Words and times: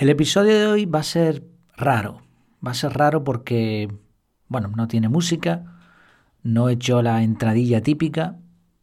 El 0.00 0.08
episodio 0.08 0.58
de 0.58 0.66
hoy 0.66 0.86
va 0.86 1.00
a 1.00 1.02
ser 1.02 1.44
raro. 1.76 2.22
Va 2.66 2.70
a 2.70 2.74
ser 2.74 2.94
raro 2.94 3.22
porque, 3.22 3.92
bueno, 4.48 4.72
no 4.74 4.88
tiene 4.88 5.10
música, 5.10 5.78
no 6.42 6.70
he 6.70 6.72
hecho 6.72 7.02
la 7.02 7.22
entradilla 7.22 7.82
típica, 7.82 8.38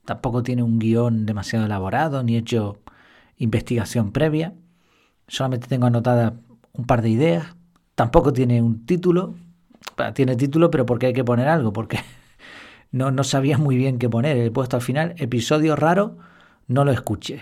tampoco 0.06 0.44
tiene 0.44 0.62
un 0.62 0.78
guion 0.78 1.26
demasiado 1.26 1.66
elaborado, 1.66 2.22
ni 2.22 2.36
he 2.36 2.38
hecho 2.38 2.78
investigación 3.38 4.12
previa. 4.12 4.54
Solamente 5.28 5.68
tengo 5.68 5.88
anotada 5.88 6.36
un 6.74 6.86
par 6.86 7.02
de 7.02 7.10
ideas. 7.10 7.56
Tampoco 7.96 8.32
tiene 8.32 8.62
un 8.62 8.86
título. 8.86 9.34
Tiene 10.14 10.36
título, 10.36 10.70
pero 10.70 10.86
porque 10.86 11.08
hay 11.08 11.14
que 11.14 11.24
poner 11.24 11.48
algo, 11.48 11.74
porque 11.74 11.98
no, 12.92 13.10
no 13.10 13.24
sabía 13.24 13.58
muy 13.58 13.76
bien 13.76 13.98
qué 13.98 14.08
poner. 14.08 14.38
He 14.38 14.52
puesto 14.52 14.76
al 14.76 14.84
final 14.84 15.16
episodio 15.18 15.76
raro, 15.76 16.20
no 16.68 16.86
lo 16.86 16.92
escuches. 16.92 17.42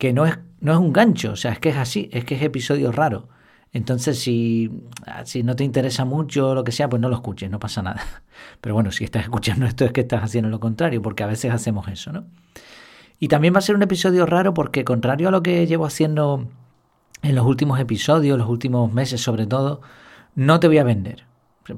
Que 0.00 0.12
no 0.12 0.26
es 0.26 0.36
no 0.60 0.72
es 0.72 0.78
un 0.78 0.92
gancho, 0.92 1.32
o 1.32 1.36
sea, 1.36 1.52
es 1.52 1.58
que 1.58 1.70
es 1.70 1.76
así, 1.76 2.08
es 2.12 2.24
que 2.24 2.34
es 2.34 2.42
episodio 2.42 2.92
raro. 2.92 3.28
Entonces, 3.72 4.18
si, 4.18 4.70
si 5.24 5.42
no 5.42 5.54
te 5.56 5.64
interesa 5.64 6.04
mucho 6.04 6.54
lo 6.54 6.64
que 6.64 6.72
sea, 6.72 6.88
pues 6.88 7.00
no 7.00 7.08
lo 7.08 7.16
escuches, 7.16 7.50
no 7.50 7.60
pasa 7.60 7.82
nada. 7.82 8.02
Pero 8.60 8.74
bueno, 8.74 8.90
si 8.90 9.04
estás 9.04 9.22
escuchando 9.24 9.66
esto 9.66 9.84
es 9.84 9.92
que 9.92 10.02
estás 10.02 10.22
haciendo 10.22 10.50
lo 10.50 10.60
contrario, 10.60 11.02
porque 11.02 11.22
a 11.22 11.26
veces 11.26 11.52
hacemos 11.52 11.88
eso, 11.88 12.12
¿no? 12.12 12.24
Y 13.18 13.28
también 13.28 13.54
va 13.54 13.58
a 13.58 13.62
ser 13.62 13.76
un 13.76 13.82
episodio 13.82 14.24
raro 14.24 14.54
porque 14.54 14.84
contrario 14.84 15.28
a 15.28 15.30
lo 15.30 15.42
que 15.42 15.66
llevo 15.66 15.84
haciendo 15.84 16.48
en 17.22 17.34
los 17.34 17.44
últimos 17.44 17.78
episodios, 17.78 18.38
los 18.38 18.48
últimos 18.48 18.90
meses 18.92 19.20
sobre 19.20 19.46
todo, 19.46 19.82
no 20.34 20.58
te 20.58 20.68
voy 20.68 20.78
a 20.78 20.84
vender. 20.84 21.26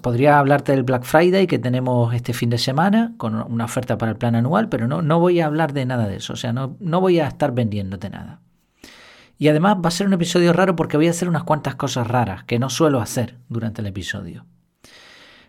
Podría 0.00 0.38
hablarte 0.38 0.72
del 0.72 0.82
Black 0.82 1.04
Friday 1.04 1.46
que 1.46 1.58
tenemos 1.58 2.14
este 2.14 2.32
fin 2.32 2.50
de 2.50 2.58
semana 2.58 3.14
con 3.16 3.34
una 3.34 3.64
oferta 3.64 3.98
para 3.98 4.12
el 4.12 4.18
plan 4.18 4.34
anual, 4.34 4.68
pero 4.68 4.88
no, 4.88 5.02
no 5.02 5.20
voy 5.20 5.40
a 5.40 5.46
hablar 5.46 5.72
de 5.72 5.86
nada 5.86 6.06
de 6.06 6.16
eso. 6.16 6.32
O 6.32 6.36
sea, 6.36 6.52
no, 6.52 6.76
no 6.80 7.00
voy 7.00 7.20
a 7.20 7.28
estar 7.28 7.52
vendiéndote 7.52 8.10
nada. 8.10 8.40
Y 9.38 9.48
además 9.48 9.76
va 9.84 9.88
a 9.88 9.90
ser 9.90 10.06
un 10.06 10.12
episodio 10.12 10.52
raro 10.52 10.76
porque 10.76 10.96
voy 10.96 11.08
a 11.08 11.10
hacer 11.10 11.28
unas 11.28 11.44
cuantas 11.44 11.74
cosas 11.74 12.06
raras 12.06 12.44
que 12.44 12.58
no 12.58 12.70
suelo 12.70 13.00
hacer 13.00 13.38
durante 13.48 13.80
el 13.80 13.88
episodio. 13.88 14.46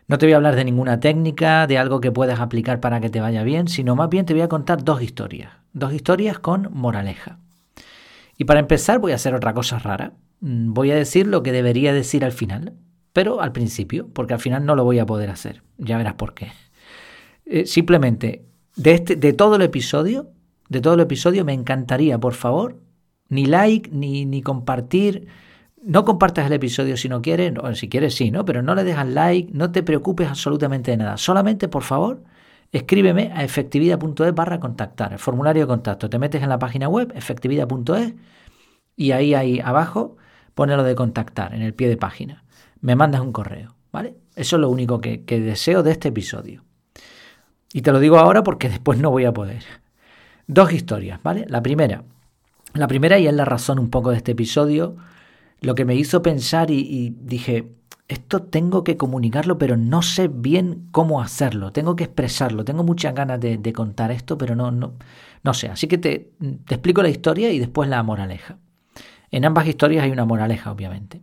No 0.08 0.18
te 0.18 0.26
voy 0.26 0.34
a 0.34 0.38
hablar 0.38 0.56
de 0.56 0.66
ninguna 0.66 1.00
técnica, 1.00 1.68
de 1.68 1.78
algo 1.78 2.02
que 2.02 2.12
puedas 2.12 2.40
aplicar 2.40 2.80
para 2.80 3.00
que 3.00 3.10
te 3.10 3.22
vaya 3.22 3.44
bien, 3.44 3.68
sino 3.68 3.96
más 3.96 4.10
bien 4.10 4.26
te 4.26 4.34
voy 4.34 4.42
a 4.42 4.50
contar 4.50 4.84
dos 4.84 5.02
historias. 5.02 5.52
Dos 5.74 5.94
historias 5.94 6.40
con 6.40 6.70
moraleja. 6.72 7.40
Y 8.38 8.46
para 8.46 8.60
empezar 8.60 9.00
voy 9.00 9.12
a 9.12 9.16
hacer 9.16 9.34
otra 9.36 9.54
cosa 9.54 9.80
rara. 9.80 10.14
Mm, 10.42 10.74
voy 10.74 10.92
a 10.92 10.96
decir 10.96 11.28
lo 11.28 11.44
que 11.44 11.52
debería 11.52 11.94
decir 11.94 12.26
al 12.26 12.32
final, 12.32 12.74
pero 13.14 13.42
al 13.42 13.52
principio, 13.52 14.10
porque 14.12 14.34
al 14.34 14.40
final 14.40 14.66
no 14.66 14.76
lo 14.76 14.84
voy 14.84 15.00
a 15.00 15.06
poder 15.06 15.30
hacer. 15.30 15.62
Ya 15.78 15.98
verás 15.98 16.16
por 16.16 16.34
qué. 16.34 16.52
Eh, 17.46 17.66
simplemente, 17.66 18.46
de, 18.76 18.94
este, 18.94 19.16
de 19.16 19.34
todo 19.34 19.56
el 19.56 19.62
episodio, 19.62 20.32
de 20.70 20.82
todo 20.82 20.96
el 20.96 21.00
episodio, 21.02 21.46
me 21.46 21.54
encantaría, 21.54 22.20
por 22.20 22.34
favor, 22.34 22.80
ni 23.30 23.46
like, 23.46 23.92
ni, 23.92 24.26
ni 24.26 24.42
compartir. 24.42 25.28
No 25.84 26.06
compartas 26.06 26.48
el 26.48 26.54
episodio 26.54 26.98
si 26.98 27.10
no 27.10 27.22
quieres, 27.22 27.54
si 27.76 27.90
quieres 27.90 28.16
sí, 28.16 28.32
¿no? 28.32 28.46
Pero 28.46 28.64
no 28.64 28.74
le 28.74 28.84
dejas 28.84 29.08
like, 29.08 29.52
no 29.54 29.72
te 29.72 29.84
preocupes 29.84 30.30
absolutamente 30.30 30.92
de 30.92 30.98
nada. 30.98 31.18
Solamente, 31.18 31.68
por 31.68 31.84
favor, 31.84 32.24
escríbeme 32.72 33.32
a 33.36 33.44
efectividad.es 33.44 34.34
barra 34.34 34.60
contactar, 34.60 35.14
el 35.14 35.20
formulario 35.20 35.64
de 35.64 35.68
contacto. 35.68 36.10
Te 36.10 36.18
metes 36.18 36.42
en 36.42 36.50
la 36.50 36.58
página 36.58 36.88
web, 36.88 37.12
efectividad.es, 37.16 38.14
y 38.96 39.12
ahí, 39.12 39.34
ahí 39.34 39.60
abajo, 39.60 40.18
pone 40.56 40.76
lo 40.76 40.84
de 40.84 40.96
contactar, 40.96 41.54
en 41.54 41.62
el 41.62 41.74
pie 41.74 41.90
de 41.90 41.98
página. 41.98 42.43
Me 42.84 42.98
mandas 42.98 43.22
un 43.22 43.32
correo, 43.32 43.78
¿vale? 43.94 44.18
Eso 44.36 44.58
es 44.58 44.60
lo 44.60 44.70
único 44.70 45.00
que, 45.00 45.24
deseo 45.26 45.84
de 45.84 45.92
este 45.92 46.10
episodio. 46.10 46.66
Y 47.72 47.82
te 47.82 47.94
lo 47.94 48.00
digo 48.02 48.18
ahora 48.18 48.44
porque 48.44 48.68
después 48.76 49.00
no 49.00 49.10
voy 49.10 49.24
a 49.24 49.32
poder. 49.32 49.64
Dos 50.48 50.74
historias, 50.74 51.24
¿vale? 51.24 51.46
La 51.48 51.64
primera, 51.64 52.04
la 52.74 52.88
primera, 52.88 53.18
y 53.18 53.28
es 53.28 53.34
la 53.34 53.46
razón 53.46 53.80
un 53.80 53.90
poco 53.90 54.12
de 54.12 54.18
este 54.18 54.34
episodio, 54.34 54.98
lo 55.62 55.76
que 55.76 55.86
me 55.86 55.96
hizo 55.96 56.22
pensar 56.22 56.72
y, 56.72 57.16
dije, 57.22 57.72
esto 58.10 58.42
tengo 58.42 58.84
que 58.84 58.98
comunicarlo, 58.98 59.58
pero 59.58 59.78
no 59.78 60.02
sé 60.02 60.28
bien 60.28 60.90
cómo 60.92 61.22
hacerlo, 61.22 61.72
tengo 61.72 61.96
que 61.96 62.04
expresarlo, 62.04 62.66
tengo 62.66 62.84
muchas 62.84 63.16
ganas 63.16 63.40
de, 63.40 63.74
contar 63.74 64.12
esto, 64.12 64.38
pero 64.38 64.58
no, 64.58 64.72
no, 64.72 64.96
no 65.42 65.54
sé. 65.54 65.70
Así 65.70 65.88
que 65.88 65.98
te, 65.98 66.34
te 66.66 66.76
explico 66.76 67.02
la 67.02 67.08
historia 67.08 67.50
y 67.50 67.60
después 67.60 67.88
la 67.88 68.04
moraleja. 68.04 68.58
En 69.32 69.46
ambas 69.46 69.68
historias 69.68 70.04
hay 70.04 70.12
una 70.12 70.26
moraleja, 70.26 70.70
obviamente. 70.70 71.22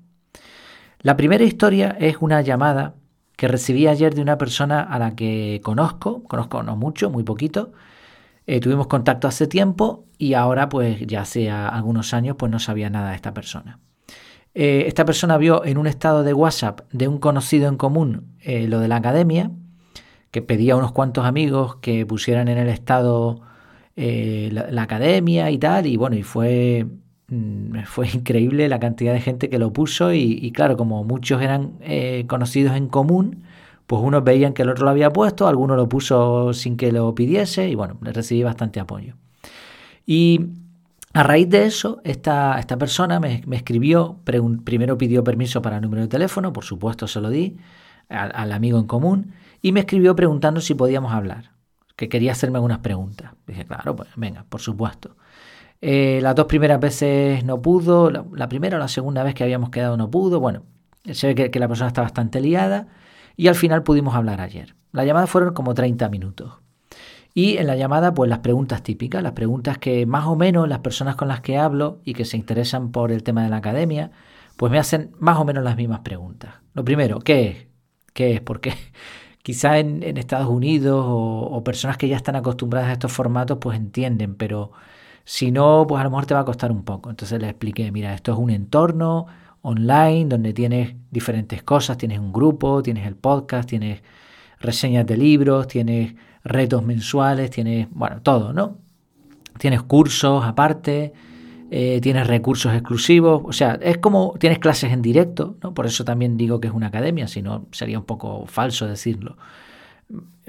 La 1.02 1.16
primera 1.16 1.44
historia 1.44 1.96
es 1.98 2.18
una 2.20 2.42
llamada 2.42 2.94
que 3.36 3.48
recibí 3.48 3.86
ayer 3.86 4.14
de 4.14 4.20
una 4.20 4.36
persona 4.36 4.82
a 4.82 4.98
la 4.98 5.16
que 5.16 5.60
conozco, 5.64 6.22
conozco 6.24 6.62
no 6.62 6.76
mucho, 6.76 7.08
muy 7.08 7.24
poquito, 7.24 7.72
eh, 8.46 8.60
tuvimos 8.60 8.86
contacto 8.86 9.26
hace 9.26 9.46
tiempo 9.46 10.04
y 10.18 10.34
ahora, 10.34 10.68
pues 10.68 11.00
ya 11.06 11.22
hace 11.22 11.50
algunos 11.50 12.12
años, 12.12 12.36
pues 12.38 12.52
no 12.52 12.58
sabía 12.58 12.90
nada 12.90 13.10
de 13.10 13.16
esta 13.16 13.32
persona. 13.32 13.78
Eh, 14.52 14.84
esta 14.88 15.06
persona 15.06 15.38
vio 15.38 15.64
en 15.64 15.78
un 15.78 15.86
estado 15.86 16.22
de 16.22 16.34
WhatsApp 16.34 16.80
de 16.92 17.08
un 17.08 17.18
conocido 17.18 17.68
en 17.68 17.76
común 17.76 18.36
eh, 18.40 18.66
lo 18.68 18.78
de 18.80 18.88
la 18.88 18.96
academia, 18.96 19.50
que 20.30 20.42
pedía 20.42 20.74
a 20.74 20.76
unos 20.76 20.92
cuantos 20.92 21.24
amigos 21.24 21.76
que 21.76 22.04
pusieran 22.04 22.48
en 22.48 22.58
el 22.58 22.68
estado 22.68 23.40
la, 23.96 24.82
academia 24.82 25.50
y 25.50 25.58
tal, 25.58 25.86
y 25.86 25.96
bueno, 25.96 26.16
y 26.16 26.22
fue, 26.22 26.86
fue 27.86 28.08
increíble 28.08 28.68
la 28.68 28.80
cantidad 28.80 29.12
de 29.12 29.20
gente 29.20 29.48
que 29.48 29.58
lo 29.58 29.72
puso 29.72 30.12
y, 30.12 30.50
claro, 30.52 30.76
como 30.76 31.04
muchos 31.04 31.40
eran 31.42 31.74
conocidos 32.26 32.76
en 32.76 32.88
común, 32.88 33.44
pues 33.86 34.02
unos 34.02 34.22
veían 34.22 34.52
que 34.52 34.62
el 34.62 34.70
otro 34.70 34.84
lo 34.84 34.90
había 34.90 35.12
puesto, 35.12 35.48
alguno 35.48 35.74
lo 35.74 35.88
puso 35.88 36.52
sin 36.52 36.76
que 36.76 36.92
lo 36.92 37.12
pidiese 37.12 37.68
y 37.68 37.74
bueno, 37.74 37.98
recibí 38.00 38.44
bastante 38.44 38.78
apoyo. 38.78 39.14
Y 40.06 40.50
a 41.12 41.24
raíz 41.24 41.48
de 41.48 41.66
eso, 41.66 42.00
esta, 42.04 42.56
esta 42.60 42.76
persona 42.78 43.18
me, 43.18 43.42
escribió, 43.50 44.20
primero 44.64 44.96
pidió 44.96 45.24
permiso 45.24 45.60
para 45.60 45.76
el 45.76 45.82
número 45.82 46.02
de 46.02 46.08
teléfono, 46.08 46.52
por 46.52 46.64
supuesto 46.64 47.08
se 47.08 47.20
lo 47.20 47.30
di 47.30 47.56
al, 48.08 48.52
amigo 48.52 48.78
en 48.78 48.86
común, 48.86 49.32
y 49.60 49.72
me 49.72 49.80
escribió 49.80 50.14
preguntando 50.14 50.60
si 50.60 50.74
podíamos 50.74 51.12
hablar, 51.12 51.50
que 51.96 52.08
quería 52.08 52.30
hacerme 52.30 52.58
algunas 52.58 52.78
preguntas. 52.78 53.32
Dije, 53.46 53.64
claro, 53.64 53.96
pues 53.96 54.08
venga, 54.14 54.44
por 54.48 54.60
supuesto. 54.60 55.16
Eh, 55.82 56.20
las 56.22 56.34
dos 56.34 56.46
primeras 56.46 56.78
veces 56.78 57.44
no 57.44 57.62
pudo, 57.62 58.10
la, 58.10 58.48
primera 58.48 58.76
o 58.76 58.80
la 58.80 58.88
segunda 58.88 59.22
vez 59.22 59.34
que 59.34 59.44
habíamos 59.44 59.70
quedado 59.70 59.96
no 59.96 60.10
pudo, 60.10 60.38
bueno, 60.40 60.62
se 61.10 61.32
ve 61.32 61.50
que, 61.50 61.58
la 61.58 61.68
persona 61.68 61.88
está 61.88 62.02
bastante 62.02 62.40
liada 62.40 62.88
y 63.36 63.48
al 63.48 63.54
final 63.54 63.82
pudimos 63.82 64.14
hablar 64.14 64.40
ayer. 64.40 64.74
La 64.92 65.04
llamada 65.04 65.26
fueron 65.26 65.54
como 65.54 65.74
30 65.74 66.08
minutos. 66.08 66.58
Y 67.32 67.58
en 67.58 67.66
la 67.66 67.76
llamada, 67.76 68.12
pues 68.12 68.28
las 68.28 68.40
preguntas 68.40 68.82
típicas, 68.82 69.22
las 69.22 69.32
preguntas 69.32 69.78
que 69.78 70.04
más 70.04 70.26
o 70.26 70.36
menos 70.36 70.68
las 70.68 70.80
personas 70.80 71.16
con 71.16 71.28
las 71.28 71.40
que 71.40 71.56
hablo 71.56 72.00
y 72.04 72.12
que 72.14 72.24
se 72.24 72.36
interesan 72.36 72.90
por 72.90 73.12
el 73.12 73.22
tema 73.22 73.44
de 73.44 73.50
la 73.50 73.58
academia, 73.58 74.10
pues 74.56 74.72
me 74.72 74.78
hacen 74.78 75.12
más 75.18 75.38
o 75.38 75.44
menos 75.44 75.64
las 75.64 75.76
mismas 75.76 76.00
preguntas. 76.00 76.56
Lo 76.74 76.84
primero, 76.84 77.20
¿qué 77.20 77.48
es? 77.48 77.66
¿Qué 78.12 78.34
es? 78.34 78.40
Porque 78.40 78.74
quizá 79.42 79.78
en, 79.78 80.02
Estados 80.18 80.48
Unidos 80.48 81.04
o, 81.08 81.62
personas 81.64 81.96
que 81.96 82.08
ya 82.08 82.16
están 82.16 82.36
acostumbradas 82.36 82.90
a 82.90 82.92
estos 82.92 83.12
formatos, 83.12 83.58
pues 83.60 83.78
entienden, 83.78 84.34
pero 84.34 84.72
si 85.30 85.52
no, 85.52 85.86
pues 85.86 86.00
a 86.00 86.02
lo 86.02 86.10
mejor 86.10 86.26
te 86.26 86.34
va 86.34 86.40
a 86.40 86.44
costar 86.44 86.72
un 86.72 86.82
poco. 86.82 87.08
Entonces 87.08 87.40
les 87.40 87.50
expliqué, 87.50 87.92
mira, 87.92 88.12
esto 88.14 88.32
es 88.32 88.38
un 88.38 88.50
entorno 88.50 89.26
online 89.62 90.24
donde 90.24 90.52
tienes 90.52 90.96
diferentes 91.12 91.62
cosas, 91.62 91.96
tienes 91.96 92.18
un 92.18 92.32
grupo, 92.32 92.82
tienes 92.82 93.06
el 93.06 93.14
podcast, 93.14 93.68
tienes 93.68 94.02
reseñas 94.58 95.06
de 95.06 95.16
libros, 95.16 95.68
tienes 95.68 96.14
retos 96.42 96.84
mensuales, 96.84 97.50
tienes, 97.50 97.86
bueno, 97.92 98.22
todo, 98.22 98.52
¿no? 98.52 98.78
Tienes 99.56 99.82
cursos 99.82 100.44
aparte, 100.44 101.12
eh, 101.70 102.00
tienes 102.02 102.26
recursos 102.26 102.74
exclusivos, 102.74 103.42
o 103.44 103.52
sea, 103.52 103.78
es 103.80 103.98
como 103.98 104.34
tienes 104.36 104.58
clases 104.58 104.92
en 104.92 105.00
directo, 105.00 105.58
¿no? 105.62 105.74
Por 105.74 105.86
eso 105.86 106.04
también 106.04 106.36
digo 106.36 106.58
que 106.58 106.66
es 106.66 106.74
una 106.74 106.88
academia, 106.88 107.28
si 107.28 107.40
no 107.40 107.66
sería 107.70 108.00
un 108.00 108.04
poco 108.04 108.46
falso 108.46 108.88
decirlo. 108.88 109.36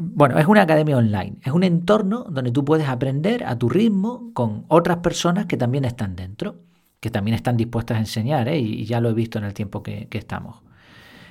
Bueno, 0.04 0.40
es 0.40 0.48
una 0.48 0.62
academia 0.64 0.98
online, 0.98 1.38
es 1.44 1.52
un 1.52 1.64
entorno 1.64 2.26
donde 2.30 2.52
tú 2.52 2.66
puedes 2.66 2.88
aprender 2.88 3.44
a 3.44 3.58
tu 3.58 3.70
ritmo 3.70 4.32
con 4.34 4.66
otras 4.68 4.98
personas 4.98 5.46
que 5.46 5.58
también 5.58 5.86
están 5.86 6.16
dentro 6.16 6.58
que 7.02 7.10
también 7.10 7.36
están 7.36 7.58
dispuestas 7.58 7.98
a 7.98 8.00
enseñar, 8.00 8.48
¿eh? 8.48 8.60
y 8.60 8.86
ya 8.86 9.02
lo 9.02 9.10
he 9.10 9.14
visto 9.14 9.40
en 9.40 9.44
el 9.44 9.54
tiempo 9.54 9.82
que, 9.82 10.08
estamos. 10.12 10.62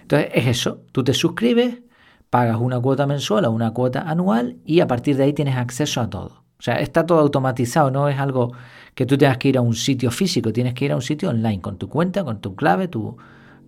Entonces 0.03 0.31
es 0.35 0.47
eso, 0.49 0.83
tú 0.91 1.05
te 1.05 1.15
suscribes, 1.15 1.79
pagas 2.29 2.59
una 2.61 2.81
cuota 2.81 3.07
mensual 3.07 3.45
o 3.45 3.53
una 3.53 3.71
cuota 3.71 4.03
anual 4.03 4.59
y 4.65 4.81
a 4.81 4.89
partir 4.89 5.17
de 5.17 5.25
ahí 5.25 5.33
tienes 5.33 5.57
acceso 5.57 6.01
a 6.01 6.11
todo. 6.11 6.45
O 6.59 6.63
sea, 6.63 6.81
está 6.81 7.07
todo 7.07 7.21
automatizado, 7.21 7.91
no 7.93 8.09
es 8.09 8.19
algo 8.19 8.53
que 8.97 9.07
tú 9.07 9.17
tengas 9.17 9.39
que 9.39 9.49
ir 9.49 9.59
a 9.59 9.61
un 9.61 9.75
sitio 9.75 10.11
físico, 10.11 10.53
tienes 10.53 10.75
que 10.75 10.87
ir 10.87 10.93
a 10.93 10.97
un 10.97 11.03
sitio 11.03 11.31
online 11.31 11.61
con 11.61 11.79
tu 11.79 11.89
cuenta, 11.89 12.25
con 12.25 12.41
tu 12.41 12.57
clave, 12.57 12.89
tu, 12.89 13.17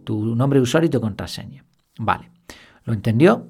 tu 0.03 0.35
nombre 0.35 0.59
de 0.59 0.65
usuario 0.65 0.89
y 0.89 0.91
tu 0.91 1.01
contraseña. 1.01 1.65
Vale, 1.99 2.33
¿lo 2.85 2.93
entendió? 2.93 3.47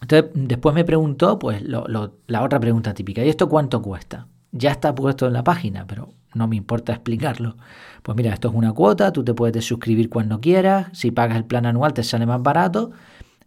Entonces 0.00 0.30
después 0.34 0.74
me 0.74 0.84
preguntó 0.84 1.38
pues 1.38 1.62
la 1.62 2.42
otra 2.42 2.60
pregunta 2.60 2.94
típica, 2.94 3.24
¿y 3.24 3.28
esto 3.28 3.48
cuánto 3.48 3.80
cuesta? 3.80 4.26
Ya 4.52 4.70
está 4.70 4.94
puesto 4.94 5.26
en 5.26 5.32
la 5.32 5.42
página, 5.42 5.86
pero 5.86 6.10
no 6.34 6.48
me 6.48 6.56
importa 6.56 6.92
explicarlo. 6.92 7.56
Pues 8.02 8.16
mira, 8.16 8.32
esto 8.32 8.48
es 8.48 8.54
una 8.54 8.72
cuota, 8.72 9.12
tú 9.12 9.24
te 9.24 9.34
puedes 9.34 9.64
suscribir 9.64 10.10
cuando 10.10 10.40
quieras, 10.40 10.88
si 10.92 11.10
pagas 11.10 11.36
el 11.36 11.44
plan 11.44 11.66
anual 11.66 11.94
te 11.94 12.02
sale 12.02 12.26
más 12.26 12.42
barato, 12.42 12.90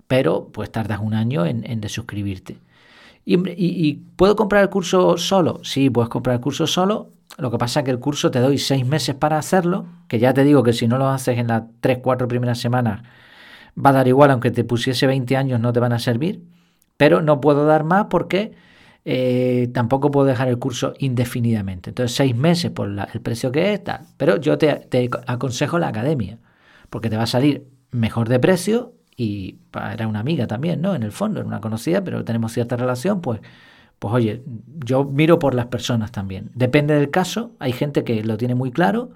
pero 0.07 0.49
pues 0.51 0.71
tardas 0.71 0.99
un 1.01 1.13
año 1.13 1.45
en, 1.45 1.81
desuscribirte. 1.81 2.57
¿Y, 3.25 3.93
puedo 4.15 4.35
comprar 4.37 4.63
el 4.63 4.69
curso 4.69 5.17
solo? 5.17 5.59
Sí, 5.63 5.89
puedes 5.89 6.09
comprar 6.09 6.35
el 6.35 6.41
curso 6.41 6.65
solo. 6.65 7.11
Lo 7.37 7.51
que 7.51 7.57
pasa 7.57 7.81
es 7.81 7.83
que 7.83 7.91
el 7.91 7.99
curso 7.99 8.31
te 8.31 8.39
doy 8.39 8.57
seis 8.57 8.85
meses 8.85 9.15
para 9.15 9.37
hacerlo, 9.37 9.85
que 10.07 10.17
ya 10.17 10.33
te 10.33 10.43
digo 10.43 10.63
que 10.63 10.73
si 10.73 10.87
no 10.87 10.97
lo 10.97 11.09
haces 11.09 11.37
en 11.37 11.47
las 11.47 11.63
tres, 11.81 11.99
cuatro 12.01 12.27
primeras 12.27 12.57
semanas, 12.59 13.03
va 13.75 13.91
a 13.91 13.93
dar 13.93 14.07
igual, 14.07 14.31
aunque 14.31 14.51
te 14.51 14.63
pusiese 14.63 15.07
20 15.07 15.37
años 15.37 15.59
no 15.59 15.73
te 15.73 15.79
van 15.79 15.93
a 15.93 15.99
servir. 15.99 16.43
Pero 16.97 17.21
no 17.21 17.41
puedo 17.41 17.65
dar 17.65 17.83
más 17.83 18.07
porque 18.09 18.53
eh, 19.05 19.69
tampoco 19.73 20.11
puedo 20.11 20.25
dejar 20.25 20.47
el 20.47 20.59
curso 20.59 20.93
indefinidamente. 20.99 21.91
Entonces, 21.91 22.15
seis 22.15 22.35
meses 22.35 22.71
por 22.71 22.89
el 22.89 23.21
precio 23.21 23.51
que 23.51 23.73
es, 23.73 23.83
tal. 23.83 24.01
Pero 24.17 24.37
yo 24.37 24.57
te, 24.57 24.73
te 24.89 25.09
aconsejo 25.27 25.79
la 25.79 25.89
academia, 25.89 26.39
porque 26.89 27.09
te 27.09 27.17
va 27.17 27.23
a 27.23 27.27
salir 27.27 27.67
mejor 27.91 28.29
de 28.29 28.39
precio 28.39 28.93
y 29.15 29.57
era 29.73 30.07
una 30.07 30.19
amiga 30.19 30.45
también, 30.45 30.81
¿no? 30.81 30.93
En 30.93 31.03
el 31.03 31.11
fondo, 31.11 31.39
era 31.39 31.47
una 31.47 31.61
conocida, 31.61 32.03
pero 32.03 32.23
tenemos 32.23 32.51
cierta 32.51 32.75
relación, 32.75 33.21
pues, 33.21 33.41
pues 33.97 34.13
oye, 34.13 34.43
yo 34.85 35.03
miro 35.05 35.39
por 35.39 35.55
las 35.55 35.65
personas 35.67 36.11
también. 36.11 36.51
Depende 36.53 36.93
del 36.93 37.09
caso, 37.09 37.51
hay 37.59 37.71
gente 37.71 38.03
que 38.03 38.23
lo 38.23 38.37
tiene 38.37 38.55
muy 38.55 38.71
claro, 38.71 39.11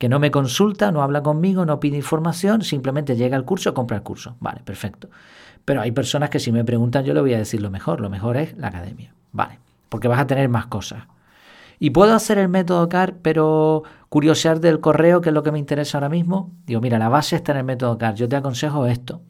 que 0.00 0.08
no 0.08 0.18
me 0.18 0.30
consulta, 0.30 0.90
no 0.90 1.02
habla 1.02 1.22
conmigo, 1.22 1.66
no 1.66 1.78
pide 1.78 1.98
información, 1.98 2.62
simplemente 2.62 3.16
llega 3.16 3.36
al 3.36 3.44
curso, 3.44 3.74
compra 3.74 3.98
el 3.98 4.02
curso. 4.02 4.34
Vale, 4.40 4.62
perfecto. 4.64 5.10
Pero 5.66 5.82
hay 5.82 5.92
personas 5.92 6.30
que 6.30 6.38
si 6.38 6.50
me 6.52 6.64
preguntan 6.64 7.04
yo 7.04 7.12
le 7.12 7.20
voy 7.20 7.34
a 7.34 7.38
decir 7.38 7.60
lo 7.60 7.70
mejor, 7.70 8.00
lo 8.00 8.08
mejor 8.08 8.38
es 8.38 8.56
la 8.56 8.68
academia. 8.68 9.12
Vale, 9.32 9.58
porque 9.90 10.08
vas 10.08 10.18
a 10.18 10.26
tener 10.26 10.48
más 10.48 10.68
cosas. 10.68 11.04
Y 11.78 11.90
puedo 11.90 12.14
hacer 12.14 12.38
el 12.38 12.48
método 12.48 12.88
CAR, 12.88 13.16
pero 13.20 13.82
curiosear 14.08 14.60
del 14.60 14.80
correo, 14.80 15.20
que 15.20 15.28
es 15.28 15.34
lo 15.34 15.42
que 15.42 15.52
me 15.52 15.58
interesa 15.58 15.98
ahora 15.98 16.08
mismo. 16.08 16.50
Digo, 16.64 16.80
mira, 16.80 16.98
la 16.98 17.10
base 17.10 17.36
está 17.36 17.52
en 17.52 17.58
el 17.58 17.64
método 17.64 17.98
CAR. 17.98 18.14
Yo 18.14 18.26
te 18.26 18.36
aconsejo 18.36 18.86
esto. 18.86 19.20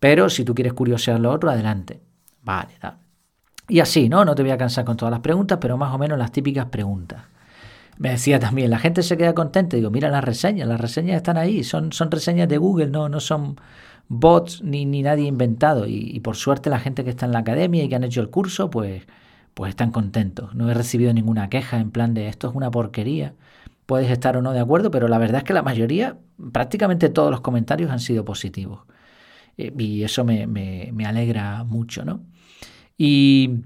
Pero 0.00 0.28
si 0.30 0.44
tú 0.44 0.52
quieres 0.52 0.72
curiosear 0.72 1.20
lo 1.20 1.30
otro, 1.30 1.48
adelante. 1.48 2.00
Vale, 2.42 2.74
Y 3.68 3.78
así, 3.78 4.08
¿no? 4.08 4.24
No 4.24 4.34
te 4.34 4.42
voy 4.42 4.50
a 4.50 4.58
cansar 4.58 4.84
con 4.84 4.96
todas 4.96 5.12
las 5.12 5.20
preguntas, 5.20 5.58
pero 5.60 5.76
más 5.76 5.94
o 5.94 5.98
menos 5.98 6.18
las 6.18 6.32
típicas 6.32 6.66
preguntas. 6.66 7.22
Me 7.98 8.10
decía 8.10 8.40
también, 8.40 8.70
la 8.70 8.78
gente 8.78 9.02
se 9.02 9.16
queda 9.16 9.34
contenta. 9.34 9.76
Digo, 9.76 9.90
mira 9.90 10.08
las 10.08 10.24
reseñas, 10.24 10.66
las 10.68 10.80
reseñas 10.80 11.16
están 11.16 11.36
ahí, 11.36 11.62
son, 11.64 11.92
son 11.92 12.10
reseñas 12.10 12.48
de 12.48 12.58
Google, 12.58 12.88
no, 12.88 13.08
no 13.08 13.20
son 13.20 13.56
bots 14.08 14.62
ni, 14.62 14.84
ni 14.84 15.02
nadie 15.02 15.26
inventado. 15.26 15.86
Y, 15.86 16.20
por 16.20 16.36
suerte 16.36 16.70
la 16.70 16.78
gente 16.78 17.04
que 17.04 17.10
está 17.10 17.26
en 17.26 17.32
la 17.32 17.40
academia 17.40 17.84
y 17.84 17.88
que 17.88 17.96
han 17.96 18.04
hecho 18.04 18.20
el 18.20 18.30
curso, 18.30 18.70
pues, 18.70 19.04
pues 19.54 19.70
están 19.70 19.90
contentos. 19.90 20.54
No 20.54 20.70
he 20.70 20.74
recibido 20.74 21.12
ninguna 21.12 21.48
queja 21.48 21.78
en 21.78 21.90
plan 21.90 22.14
de 22.14 22.28
esto 22.28 22.48
es 22.48 22.54
una 22.54 22.70
porquería. 22.70 23.34
Puedes 23.86 24.10
estar 24.10 24.36
o 24.36 24.42
no 24.42 24.52
de 24.52 24.60
acuerdo, 24.60 24.90
pero 24.90 25.08
la 25.08 25.18
verdad 25.18 25.38
es 25.38 25.44
que 25.44 25.54
la 25.54 25.62
mayoría, 25.62 26.18
prácticamente 26.52 27.08
todos 27.08 27.30
los 27.30 27.40
comentarios 27.40 27.90
han 27.90 28.00
sido 28.00 28.24
positivos. 28.24 28.80
Eh, 29.58 29.72
y 29.78 30.02
eso 30.04 30.24
me, 30.24 30.92
alegra 31.06 31.64
mucho, 31.64 32.04
¿no? 32.04 32.24
Y, 32.98 33.60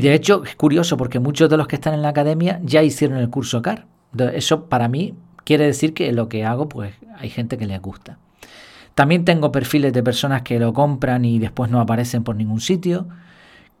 de 0.00 0.14
hecho 0.14 0.42
es 0.44 0.56
curioso 0.56 0.96
porque 0.96 1.18
muchos 1.18 1.50
de 1.50 1.56
los 1.56 1.66
que 1.66 1.76
están 1.76 1.92
en 1.92 2.02
la 2.02 2.08
academia 2.08 2.60
ya 2.62 2.82
hicieron 2.82 3.18
el 3.18 3.28
curso 3.28 3.60
CAR. 3.60 3.86
Eso 4.32 4.66
para 4.66 4.88
mí 4.88 5.14
quiere 5.44 5.66
decir 5.66 5.92
que 5.94 6.10
lo 6.12 6.28
que 6.28 6.44
hago, 6.44 6.68
pues 6.68 6.94
hay 7.18 7.28
gente 7.28 7.58
que 7.58 7.66
le 7.66 7.78
gusta. 7.78 8.18
También 8.94 9.24
tengo 9.24 9.52
perfiles 9.52 9.92
de 9.92 10.02
personas 10.02 10.42
que 10.42 10.58
lo 10.58 10.72
compran 10.72 11.24
y 11.24 11.38
después 11.38 11.70
no 11.70 11.80
aparecen 11.80 12.24
por 12.24 12.36
ningún 12.36 12.60
sitio. 12.60 13.06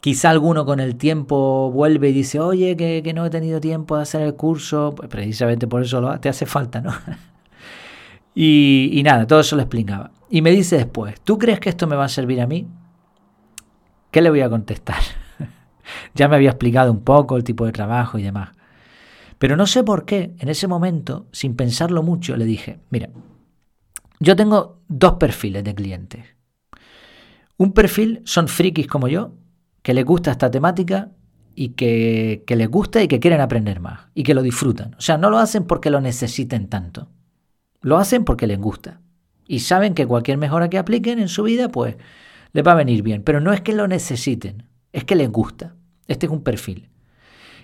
Quizá 0.00 0.30
alguno 0.30 0.64
con 0.64 0.80
el 0.80 0.96
tiempo 0.96 1.70
vuelve 1.70 2.10
y 2.10 2.12
dice, 2.12 2.40
oye, 2.40 2.76
que, 2.76 3.12
no 3.14 3.24
he 3.24 3.30
tenido 3.30 3.60
tiempo 3.60 3.96
de 3.96 4.02
hacer 4.02 4.22
el 4.22 4.34
curso. 4.34 4.94
Pues 4.96 5.08
precisamente 5.08 5.66
por 5.66 5.82
eso 5.82 6.18
te 6.18 6.28
hace 6.28 6.46
falta, 6.46 6.80
¿no? 6.80 6.92
y, 8.34 8.90
y 8.92 9.02
nada, 9.02 9.26
todo 9.26 9.40
eso 9.40 9.56
lo 9.56 9.62
explicaba. 9.62 10.10
Y 10.28 10.42
me 10.42 10.50
dice 10.50 10.76
después, 10.76 11.20
¿tú 11.20 11.38
crees 11.38 11.60
que 11.60 11.68
esto 11.68 11.86
me 11.86 11.96
va 11.96 12.04
a 12.04 12.08
servir 12.08 12.40
a 12.40 12.46
mí? 12.46 12.66
¿Qué 14.10 14.22
le 14.22 14.30
voy 14.30 14.40
a 14.40 14.48
contestar? 14.48 15.21
Ya 16.14 16.28
me 16.28 16.36
había 16.36 16.50
explicado 16.50 16.92
un 16.92 17.02
poco 17.02 17.36
el 17.36 17.44
tipo 17.44 17.66
de 17.66 17.72
trabajo 17.72 18.18
y 18.18 18.22
demás. 18.22 18.50
Pero 19.38 19.56
no 19.56 19.66
sé 19.66 19.82
por 19.82 20.04
qué, 20.04 20.34
en 20.38 20.48
ese 20.48 20.68
momento, 20.68 21.26
sin 21.32 21.56
pensarlo 21.56 22.02
mucho, 22.02 22.36
le 22.36 22.44
dije, 22.44 22.78
mira, 22.90 23.10
yo 24.20 24.36
tengo 24.36 24.78
dos 24.88 25.14
perfiles 25.14 25.64
de 25.64 25.74
clientes. 25.74 26.24
Un 27.56 27.72
perfil 27.72 28.22
son 28.24 28.48
frikis 28.48 28.86
como 28.86 29.08
yo, 29.08 29.34
que 29.82 29.94
les 29.94 30.04
gusta 30.04 30.30
esta 30.30 30.50
temática 30.50 31.10
y 31.54 31.70
que, 31.70 32.44
que 32.46 32.56
les 32.56 32.68
gusta 32.68 33.02
y 33.02 33.08
que 33.08 33.20
quieren 33.20 33.40
aprender 33.40 33.80
más 33.80 34.06
y 34.14 34.22
que 34.22 34.34
lo 34.34 34.42
disfrutan. 34.42 34.94
O 34.94 35.00
sea, 35.00 35.18
no 35.18 35.28
lo 35.28 35.38
hacen 35.38 35.64
porque 35.64 35.90
lo 35.90 36.00
necesiten 36.00 36.68
tanto. 36.68 37.08
Lo 37.80 37.98
hacen 37.98 38.24
porque 38.24 38.46
les 38.46 38.58
gusta 38.58 39.00
y 39.46 39.60
saben 39.60 39.94
que 39.94 40.06
cualquier 40.06 40.38
mejora 40.38 40.70
que 40.70 40.78
apliquen 40.78 41.18
en 41.18 41.28
su 41.28 41.42
vida, 41.42 41.68
pues 41.68 41.96
les 42.52 42.66
va 42.66 42.72
a 42.72 42.76
venir 42.76 43.02
bien. 43.02 43.22
Pero 43.22 43.40
no 43.40 43.52
es 43.52 43.60
que 43.60 43.72
lo 43.72 43.88
necesiten, 43.88 44.64
es 44.92 45.04
que 45.04 45.14
les 45.14 45.30
gusta. 45.30 45.74
Este 46.06 46.26
es 46.26 46.32
un 46.32 46.42
perfil. 46.42 46.90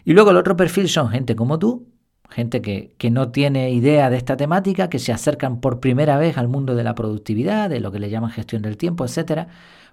Y 0.04 0.12
luego 0.12 0.30
el 0.30 0.36
otro 0.36 0.56
perfil 0.56 0.88
son 0.88 1.10
gente 1.10 1.36
como 1.36 1.58
tú, 1.58 1.88
gente 2.30 2.62
que, 2.62 2.94
que, 2.98 3.10
no 3.10 3.30
tiene 3.30 3.70
idea 3.72 4.10
de 4.10 4.16
esta 4.16 4.36
temática, 4.36 4.88
que 4.88 4.98
se 4.98 5.12
acercan 5.12 5.60
por 5.60 5.80
primera 5.80 6.18
vez 6.18 6.38
al 6.38 6.48
mundo 6.48 6.74
de 6.74 6.84
la 6.84 6.94
productividad, 6.94 7.70
de 7.70 7.80
lo 7.80 7.90
que 7.90 7.98
le 7.98 8.10
llaman 8.10 8.30
gestión 8.30 8.62
del 8.62 8.76
tiempo, 8.76 9.04
etcétera, 9.04 9.48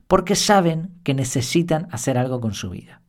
porque 0.08 0.36
saben 0.36 0.92
que 1.04 1.14
necesitan 1.14 1.88
hacer 1.92 2.18
algo 2.18 2.40
con 2.40 2.54
su 2.54 2.70
vida. 2.70 3.02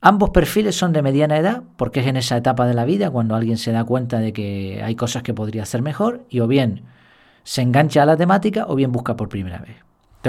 Ambos 0.00 0.30
perfiles 0.30 0.76
son 0.76 0.92
de 0.92 1.02
mediana 1.02 1.38
edad, 1.38 1.64
porque 1.76 2.00
es 2.00 2.06
en 2.06 2.16
esa 2.16 2.36
etapa 2.36 2.66
de 2.66 2.74
la 2.74 2.84
vida 2.84 3.10
cuando 3.10 3.34
alguien 3.34 3.56
se 3.56 3.72
da 3.72 3.84
cuenta 3.84 4.20
de 4.20 4.32
que 4.32 4.80
hay 4.82 4.94
cosas 4.94 5.22
que 5.22 5.34
podría 5.34 5.64
hacer 5.64 5.82
mejor, 5.82 6.24
y 6.28 6.40
o 6.40 6.46
bien 6.46 6.84
se 7.42 7.62
engancha 7.62 8.02
a 8.02 8.06
la 8.06 8.16
temática 8.16 8.66
o 8.68 8.76
bien 8.76 8.92
busca 8.92 9.16
por 9.16 9.28
primera 9.28 9.58
vez. 9.58 9.76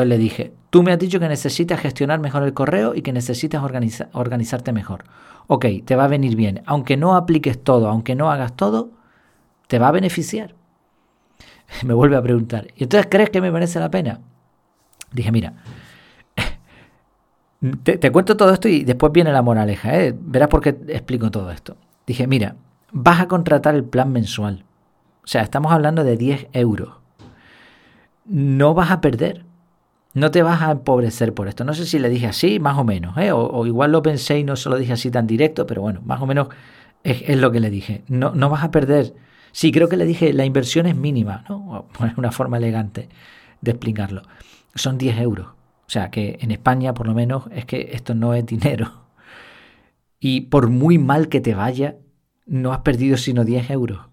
Le 0.06 0.18
dije, 0.18 0.54
tú 0.70 0.84
me 0.84 0.92
has 0.92 1.00
dicho 1.00 1.20
que 1.20 1.28
necesitas 1.28 1.80
gestionar 1.80 2.20
mejor 2.20 2.44
el 2.44 2.54
correo 2.54 2.96
y 2.96 3.02
que 3.02 3.14
necesitas 3.14 3.64
organizarte 4.14 4.72
mejor. 4.72 5.04
Ok, 5.48 5.66
te 5.86 5.96
va 5.96 6.06
a 6.06 6.08
venir 6.08 6.36
bien. 6.36 6.62
Aunque 6.66 6.98
no 6.98 7.16
apliques 7.16 7.64
todo, 7.64 7.88
aunque 7.90 8.16
no 8.16 8.32
hagas 8.32 8.56
todo, 8.56 8.92
te 9.68 9.80
va 9.80 9.88
a 9.90 9.92
beneficiar. 9.92 10.56
Me 11.86 11.94
vuelve 11.94 12.18
a 12.18 12.22
preguntar, 12.22 12.68
¿y 12.76 12.84
entonces 12.84 13.08
crees 13.10 13.30
que 13.30 13.42
me 13.42 13.52
merece 13.52 13.80
la 13.80 13.92
pena? 13.92 14.20
Dije, 15.12 15.32
mira, 15.32 15.54
te, 17.84 18.12
cuento 18.12 18.36
todo 18.36 18.52
esto 18.52 18.68
y 18.68 18.84
después 18.84 19.12
viene 19.12 19.32
la 19.32 19.42
moraleja, 19.42 19.96
¿eh? 20.00 20.16
verás 20.20 20.50
por 20.50 20.62
qué 20.62 20.70
explico 20.70 21.30
todo 21.30 21.52
esto. 21.52 21.78
Dije, 22.08 22.26
mira, 22.26 22.56
vas 22.92 23.22
a 23.22 23.28
contratar 23.28 23.76
el 23.76 23.84
plan 23.84 24.12
mensual. 24.12 24.66
O 25.24 25.28
sea, 25.28 25.44
estamos 25.44 25.72
hablando 25.72 26.04
de 26.04 26.18
10 26.18 26.48
euros 26.54 27.00
no 28.30 28.74
vas 28.74 28.92
a 28.92 29.02
perder. 29.02 29.44
No 30.14 30.32
te 30.32 30.42
vas 30.42 30.62
a 30.62 30.72
empobrecer 30.72 31.34
por 31.34 31.48
esto. 31.48 31.64
No 31.64 31.74
sé 31.74 31.86
si 31.86 32.00
le 32.00 32.10
dije 32.10 32.28
así, 32.28 32.60
más 32.60 32.78
o 32.78 32.84
menos, 32.84 33.18
¿eh? 33.18 33.32
o, 33.32 33.66
igual 33.66 33.92
lo 33.92 34.02
pensé 34.02 34.40
y 34.40 34.44
no 34.44 34.56
se 34.56 34.70
lo 34.70 34.78
dije 34.78 34.94
así 34.94 35.12
tan 35.12 35.28
directo, 35.28 35.66
pero 35.68 35.82
bueno, 35.82 36.02
más 36.04 36.22
o 36.22 36.26
menos 36.26 36.50
es, 37.04 37.38
lo 37.38 37.52
que 37.52 37.60
le 37.60 37.70
dije. 37.70 38.04
No, 38.08 38.34
no 38.34 38.50
vas 38.50 38.64
a 38.64 38.72
perder. 38.72 39.14
Sí, 39.52 39.72
creo 39.72 39.88
que 39.88 39.98
le 39.98 40.06
dije, 40.06 40.34
la 40.34 40.46
inversión 40.46 40.86
es 40.86 40.96
mínima, 40.96 41.46
¿no? 41.48 41.88
Es 42.06 42.18
una 42.18 42.32
forma 42.32 42.58
elegante 42.58 43.10
de 43.62 43.72
explicarlo. 43.72 44.24
Son 44.76 44.98
10 44.98 45.20
euros. 45.20 45.48
O 45.48 45.92
sea, 45.92 46.12
que 46.12 46.38
en 46.42 46.52
España, 46.52 46.94
por 46.94 47.08
lo 47.08 47.14
menos, 47.14 47.46
es 47.52 47.66
que 47.66 47.90
esto 47.94 48.14
no 48.16 48.34
es 48.34 48.46
dinero. 48.46 49.06
Y 50.20 50.42
por 50.42 50.70
muy 50.70 50.98
mal 50.98 51.30
que 51.30 51.42
te 51.42 51.56
vaya, 51.56 51.96
no 52.46 52.74
has 52.74 52.80
perdido 52.80 53.18
sino 53.18 53.46
10 53.46 53.70
euros. 53.72 54.08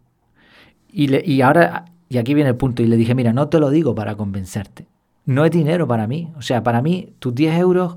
Y, 0.88 1.14
y 1.30 1.42
ahora 1.42 1.86
y 2.08 2.18
aquí 2.18 2.34
viene 2.34 2.50
el 2.50 2.56
punto. 2.56 2.82
Y 2.82 2.86
le 2.86 2.96
dije, 2.96 3.14
mira, 3.14 3.32
no 3.32 3.48
te 3.48 3.58
lo 3.58 3.70
digo 3.70 3.94
para 3.94 4.16
convencerte. 4.16 4.86
No 5.26 5.44
es 5.44 5.50
dinero 5.50 5.86
para 5.86 6.06
mí. 6.06 6.32
O 6.36 6.42
sea, 6.42 6.62
para 6.62 6.80
mí, 6.80 7.14
tus 7.18 7.34
10 7.34 7.58
euros, 7.58 7.96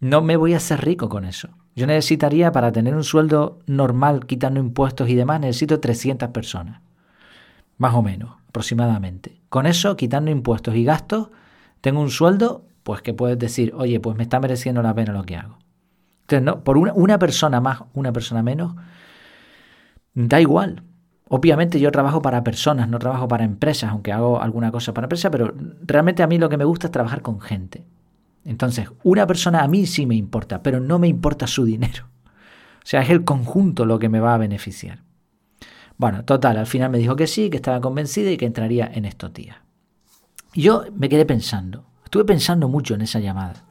no 0.00 0.22
me 0.22 0.36
voy 0.36 0.54
a 0.54 0.58
hacer 0.58 0.84
rico 0.84 1.08
con 1.08 1.24
eso. 1.24 1.48
Yo 1.74 1.86
necesitaría, 1.86 2.52
para 2.52 2.70
tener 2.70 2.94
un 2.94 3.04
sueldo 3.04 3.58
normal, 3.66 4.26
quitando 4.26 4.60
impuestos 4.60 5.08
y 5.08 5.14
demás, 5.14 5.40
necesito 5.40 5.80
300 5.80 6.28
personas. 6.28 6.82
Más 7.78 7.94
o 7.94 8.02
menos, 8.02 8.36
aproximadamente. 8.48 9.40
Con 9.48 9.66
eso, 9.66 9.96
quitando 9.96 10.30
impuestos 10.30 10.76
y 10.76 10.84
gastos, 10.84 11.30
tengo 11.80 12.00
un 12.00 12.10
sueldo, 12.10 12.66
pues 12.82 13.00
que 13.00 13.14
puedes 13.14 13.38
decir, 13.38 13.72
oye, 13.74 13.98
pues 13.98 14.16
me 14.16 14.22
está 14.22 14.38
mereciendo 14.38 14.82
la 14.82 14.94
pena 14.94 15.12
lo 15.12 15.24
que 15.24 15.36
hago. 15.36 15.58
Entonces, 16.22 16.44
no, 16.44 16.62
por 16.62 16.76
una, 16.76 16.92
una 16.92 17.18
persona 17.18 17.60
más, 17.62 17.80
una 17.94 18.12
persona 18.12 18.42
menos, 18.42 18.74
da 20.14 20.40
igual. 20.40 20.82
Obviamente 21.34 21.80
yo 21.80 21.90
trabajo 21.90 22.20
para 22.20 22.44
personas, 22.44 22.90
no 22.90 22.98
trabajo 22.98 23.26
para 23.26 23.44
empresas, 23.44 23.90
aunque 23.90 24.12
hago 24.12 24.42
alguna 24.42 24.70
cosa 24.70 24.92
para 24.92 25.06
empresas, 25.06 25.32
pero 25.32 25.54
realmente 25.80 26.22
a 26.22 26.26
mí 26.26 26.36
lo 26.36 26.50
que 26.50 26.58
me 26.58 26.66
gusta 26.66 26.88
es 26.88 26.90
trabajar 26.90 27.22
con 27.22 27.40
gente. 27.40 27.86
Entonces, 28.44 28.90
una 29.02 29.26
persona 29.26 29.62
a 29.62 29.66
mí 29.66 29.86
sí 29.86 30.04
me 30.04 30.14
importa, 30.14 30.62
pero 30.62 30.78
no 30.78 30.98
me 30.98 31.08
importa 31.08 31.46
su 31.46 31.64
dinero. 31.64 32.04
O 32.76 32.84
sea, 32.84 33.00
es 33.00 33.08
el 33.08 33.24
conjunto 33.24 33.86
lo 33.86 33.98
que 33.98 34.10
me 34.10 34.20
va 34.20 34.34
a 34.34 34.38
beneficiar. 34.38 35.04
Bueno, 35.96 36.22
total, 36.26 36.58
al 36.58 36.66
final 36.66 36.90
me 36.90 36.98
dijo 36.98 37.16
que 37.16 37.26
sí, 37.26 37.48
que 37.48 37.56
estaba 37.56 37.80
convencida 37.80 38.30
y 38.30 38.36
que 38.36 38.44
entraría 38.44 38.90
en 38.92 39.06
estos 39.06 39.32
días. 39.32 39.56
Y 40.52 40.60
yo 40.60 40.84
me 40.94 41.08
quedé 41.08 41.24
pensando, 41.24 41.86
estuve 42.04 42.26
pensando 42.26 42.68
mucho 42.68 42.94
en 42.94 43.00
esa 43.00 43.20
llamada. 43.20 43.64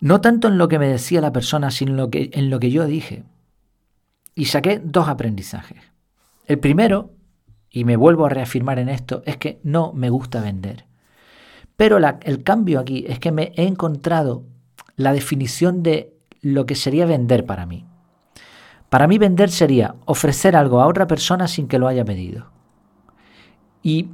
No 0.00 0.20
tanto 0.20 0.48
en 0.48 0.58
lo 0.58 0.66
que 0.66 0.80
me 0.80 0.88
decía 0.88 1.20
la 1.20 1.32
persona, 1.32 1.70
sino 1.70 1.92
en 1.92 1.96
lo 1.96 2.10
que, 2.10 2.30
en 2.32 2.50
lo 2.50 2.58
que 2.58 2.72
yo 2.72 2.86
dije. 2.86 3.22
Y 4.34 4.46
saqué 4.46 4.80
dos 4.82 5.06
aprendizajes. 5.06 5.89
El 6.50 6.58
primero, 6.58 7.12
y 7.70 7.84
me 7.84 7.94
vuelvo 7.94 8.26
a 8.26 8.28
reafirmar 8.28 8.80
en 8.80 8.88
esto, 8.88 9.22
es 9.24 9.36
que 9.36 9.60
no 9.62 9.92
me 9.92 10.10
gusta 10.10 10.40
vender. 10.40 10.84
Pero 11.76 11.96
el 11.98 12.42
cambio 12.42 12.80
aquí 12.80 13.04
es 13.06 13.20
que 13.20 13.30
me 13.30 13.52
he 13.54 13.68
encontrado 13.68 14.42
la 14.96 15.12
definición 15.12 15.84
de 15.84 16.12
lo 16.40 16.66
que 16.66 16.74
sería 16.74 17.06
vender 17.06 17.46
para 17.46 17.66
mí. 17.66 17.86
Para 18.88 19.06
mí 19.06 19.16
vender 19.16 19.48
sería 19.48 19.94
ofrecer 20.06 20.56
algo 20.56 20.80
a 20.80 20.88
otra 20.88 21.06
persona 21.06 21.46
sin 21.46 21.68
que 21.68 21.78
lo 21.78 21.86
haya 21.86 22.04
pedido. 22.04 22.50
Y 23.84 24.08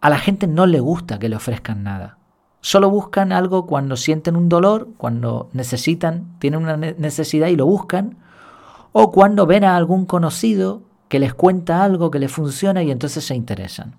a 0.00 0.08
la 0.08 0.16
gente 0.16 0.46
no 0.46 0.64
le 0.64 0.80
gusta 0.80 1.18
que 1.18 1.28
le 1.28 1.36
ofrezcan 1.36 1.82
nada. 1.82 2.16
Solo 2.62 2.88
buscan 2.88 3.32
algo 3.32 3.66
cuando 3.66 3.98
sienten 3.98 4.34
un 4.34 4.48
dolor, 4.48 4.88
cuando 4.96 5.50
necesitan, 5.52 6.38
tienen 6.38 6.62
una 6.62 6.78
necesidad 6.78 7.48
y 7.48 7.56
lo 7.56 7.66
buscan, 7.66 8.16
o 8.92 9.12
cuando 9.12 9.44
ven 9.44 9.64
a 9.64 9.76
algún 9.76 10.06
conocido 10.06 10.90
que 11.12 11.18
les 11.18 11.34
cuenta 11.34 11.84
algo 11.84 12.10
que 12.10 12.18
les 12.18 12.32
funciona 12.32 12.82
y 12.82 12.90
entonces 12.90 13.22
se 13.22 13.34
interesan. 13.34 13.96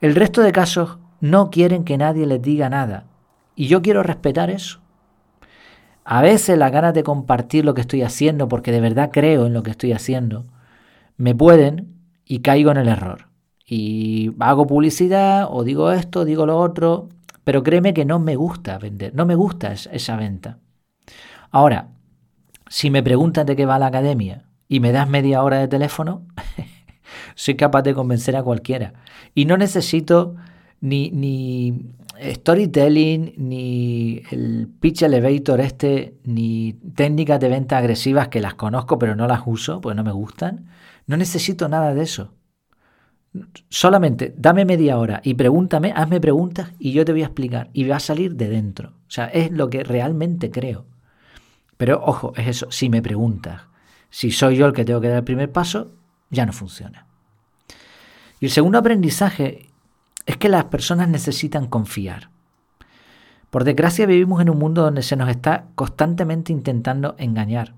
El 0.00 0.14
resto 0.14 0.40
de 0.40 0.50
casos 0.50 0.96
no 1.20 1.50
quieren 1.50 1.84
que 1.84 1.98
nadie 1.98 2.24
les 2.24 2.40
diga 2.40 2.70
nada. 2.70 3.04
Y 3.54 3.66
yo 3.66 3.82
quiero 3.82 4.02
respetar 4.02 4.48
eso. 4.48 4.80
A 6.06 6.22
veces 6.22 6.56
las 6.56 6.72
ganas 6.72 6.94
de 6.94 7.02
compartir 7.02 7.66
lo 7.66 7.74
que 7.74 7.82
estoy 7.82 8.00
haciendo, 8.00 8.48
porque 8.48 8.72
de 8.72 8.80
verdad 8.80 9.10
creo 9.12 9.44
en 9.44 9.52
lo 9.52 9.62
que 9.62 9.72
estoy 9.72 9.92
haciendo, 9.92 10.46
me 11.18 11.34
pueden 11.34 11.98
y 12.24 12.38
caigo 12.38 12.70
en 12.70 12.78
el 12.78 12.88
error. 12.88 13.28
Y 13.66 14.32
hago 14.38 14.66
publicidad 14.66 15.48
o 15.50 15.64
digo 15.64 15.92
esto, 15.92 16.24
digo 16.24 16.46
lo 16.46 16.58
otro, 16.58 17.10
pero 17.44 17.62
créeme 17.62 17.92
que 17.92 18.06
no 18.06 18.20
me 18.20 18.36
gusta 18.36 18.78
vender, 18.78 19.14
no 19.14 19.26
me 19.26 19.34
gusta 19.34 19.70
esa 19.72 20.16
venta. 20.16 20.60
Ahora, 21.50 21.88
si 22.70 22.88
me 22.88 23.02
preguntan 23.02 23.44
de 23.44 23.54
qué 23.54 23.66
va 23.66 23.78
la 23.78 23.88
academia 23.88 24.46
y 24.68 24.80
me 24.80 24.92
das 24.92 25.08
media 25.08 25.42
hora 25.42 25.58
de 25.58 25.68
teléfono, 25.68 26.26
soy 27.34 27.54
capaz 27.54 27.82
de 27.82 27.94
convencer 27.94 28.36
a 28.36 28.42
cualquiera. 28.42 28.94
Y 29.34 29.44
no 29.44 29.56
necesito 29.56 30.36
ni, 30.80 31.10
ni 31.10 31.92
storytelling, 32.20 33.34
ni 33.36 34.22
el 34.30 34.68
pitch 34.80 35.02
elevator 35.02 35.60
este, 35.60 36.14
ni 36.24 36.74
técnicas 36.94 37.40
de 37.40 37.48
venta 37.48 37.78
agresivas 37.78 38.28
que 38.28 38.40
las 38.40 38.54
conozco 38.54 38.98
pero 38.98 39.14
no 39.14 39.26
las 39.26 39.42
uso, 39.46 39.80
pues 39.80 39.96
no 39.96 40.04
me 40.04 40.12
gustan. 40.12 40.66
No 41.06 41.16
necesito 41.16 41.68
nada 41.68 41.94
de 41.94 42.02
eso. 42.02 42.32
Solamente 43.68 44.34
dame 44.36 44.64
media 44.64 44.98
hora 44.98 45.20
y 45.22 45.34
pregúntame, 45.34 45.92
hazme 45.94 46.20
preguntas 46.20 46.72
y 46.78 46.92
yo 46.92 47.04
te 47.04 47.12
voy 47.12 47.22
a 47.22 47.26
explicar. 47.26 47.70
Y 47.72 47.84
va 47.84 47.96
a 47.96 48.00
salir 48.00 48.34
de 48.34 48.48
dentro. 48.48 48.90
O 49.06 49.10
sea, 49.10 49.26
es 49.26 49.52
lo 49.52 49.68
que 49.68 49.84
realmente 49.84 50.50
creo. 50.50 50.86
Pero 51.76 52.02
ojo, 52.02 52.32
es 52.36 52.48
eso, 52.48 52.70
si 52.70 52.88
me 52.88 53.02
preguntas, 53.02 53.62
si 54.16 54.30
soy 54.30 54.56
yo 54.56 54.64
el 54.64 54.72
que 54.72 54.86
tengo 54.86 55.02
que 55.02 55.08
dar 55.08 55.18
el 55.18 55.24
primer 55.24 55.52
paso, 55.52 55.92
ya 56.30 56.46
no 56.46 56.54
funciona. 56.54 57.04
Y 58.40 58.46
el 58.46 58.50
segundo 58.50 58.78
aprendizaje 58.78 59.68
es 60.24 60.38
que 60.38 60.48
las 60.48 60.64
personas 60.64 61.10
necesitan 61.10 61.66
confiar. 61.66 62.30
Por 63.50 63.64
desgracia 63.64 64.06
vivimos 64.06 64.40
en 64.40 64.48
un 64.48 64.58
mundo 64.58 64.80
donde 64.80 65.02
se 65.02 65.16
nos 65.16 65.28
está 65.28 65.66
constantemente 65.74 66.50
intentando 66.50 67.14
engañar. 67.18 67.74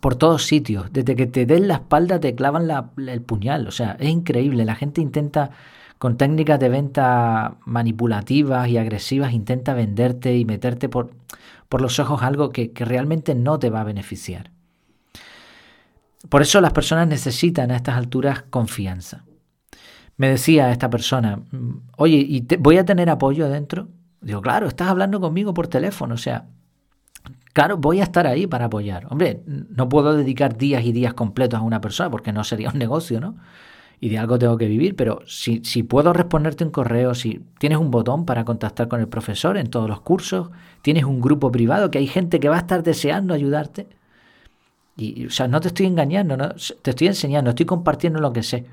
Por 0.00 0.16
todos 0.16 0.46
sitios. 0.46 0.90
Desde 0.90 1.14
que 1.14 1.26
te 1.26 1.44
den 1.44 1.68
la 1.68 1.74
espalda 1.74 2.18
te 2.18 2.34
clavan 2.34 2.70
el 2.96 3.20
puñal. 3.20 3.68
O 3.68 3.72
sea, 3.72 3.98
es 4.00 4.08
increíble. 4.08 4.64
La 4.64 4.74
gente 4.74 5.02
intenta, 5.02 5.50
con 5.98 6.16
técnicas 6.16 6.58
de 6.58 6.70
venta 6.70 7.56
manipulativas 7.66 8.70
y 8.70 8.78
agresivas, 8.78 9.34
intenta 9.34 9.74
venderte 9.74 10.34
y 10.34 10.46
meterte 10.46 10.88
por, 10.88 11.10
por 11.68 11.82
los 11.82 11.98
ojos 11.98 12.22
algo 12.22 12.48
que, 12.48 12.72
que 12.72 12.86
realmente 12.86 13.34
no 13.34 13.58
te 13.58 13.68
va 13.68 13.82
a 13.82 13.84
beneficiar. 13.84 14.50
Por 16.28 16.42
eso 16.42 16.60
las 16.60 16.72
personas 16.72 17.08
necesitan 17.08 17.70
a 17.70 17.76
estas 17.76 17.96
alturas 17.96 18.42
confianza 18.50 19.24
me 20.20 20.28
decía 20.28 20.70
esta 20.70 20.90
persona, 20.90 21.40
oye, 21.96 22.18
¿y 22.18 22.46
voy 22.56 22.76
a 22.76 22.84
tener 22.84 23.08
apoyo 23.08 23.46
adentro? 23.46 23.88
Digo, 24.20 24.42
claro, 24.42 24.66
estás 24.68 24.88
hablando 24.88 25.18
conmigo 25.18 25.54
por 25.54 25.66
teléfono, 25.66 26.12
o 26.12 26.18
sea, 26.18 26.44
claro, 27.54 27.78
voy 27.78 28.00
a 28.00 28.02
estar 28.02 28.26
ahí 28.26 28.46
para 28.46 28.66
apoyar. 28.66 29.06
Hombre, 29.08 29.42
no 29.46 29.88
puedo 29.88 30.14
dedicar 30.14 30.58
días 30.58 30.84
y 30.84 30.92
días 30.92 31.14
completos 31.14 31.58
a 31.58 31.62
una 31.62 31.80
persona 31.80 32.10
porque 32.10 32.34
no 32.34 32.44
sería 32.44 32.68
un 32.68 32.78
negocio, 32.78 33.18
¿no? 33.18 33.36
Y 33.98 34.10
de 34.10 34.18
algo 34.18 34.38
tengo 34.38 34.58
que 34.58 34.66
vivir, 34.66 34.94
pero 34.94 35.22
si, 35.26 35.64
si 35.64 35.84
puedo 35.84 36.12
responderte 36.12 36.64
un 36.64 36.70
correo, 36.70 37.14
si 37.14 37.40
tienes 37.58 37.78
un 37.78 37.90
botón 37.90 38.26
para 38.26 38.44
contactar 38.44 38.88
con 38.88 39.00
el 39.00 39.08
profesor 39.08 39.56
en 39.56 39.70
todos 39.70 39.88
los 39.88 40.02
cursos, 40.02 40.50
tienes 40.82 41.04
un 41.04 41.22
grupo 41.22 41.50
privado 41.50 41.90
que 41.90 41.96
hay 41.96 42.06
gente 42.06 42.40
que 42.40 42.50
va 42.50 42.56
a 42.56 42.60
estar 42.60 42.82
deseando 42.82 43.32
ayudarte. 43.32 43.88
Y, 45.00 45.28
no 45.48 45.60
te 45.60 45.68
estoy 45.68 45.86
engañando, 45.86 46.36
te 46.82 46.90
estoy 46.90 47.06
enseñando, 47.06 47.50
estoy 47.50 47.66
compartiendo 47.66 48.20
lo 48.20 48.32
que 48.32 48.42
sé. 48.42 48.66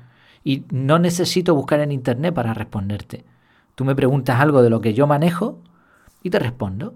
Y 0.44 0.64
no 0.70 0.98
necesito 0.98 1.54
buscar 1.54 1.80
en 1.80 1.90
Internet 1.90 2.34
para 2.34 2.54
responderte. 2.54 3.24
Tú 3.74 3.84
me 3.84 3.94
preguntas 3.94 4.40
algo 4.40 4.62
de 4.62 4.70
lo 4.70 4.80
que 4.80 4.92
yo 4.92 5.06
manejo 5.06 5.58
y 6.22 6.30
te 6.30 6.38
respondo. 6.38 6.94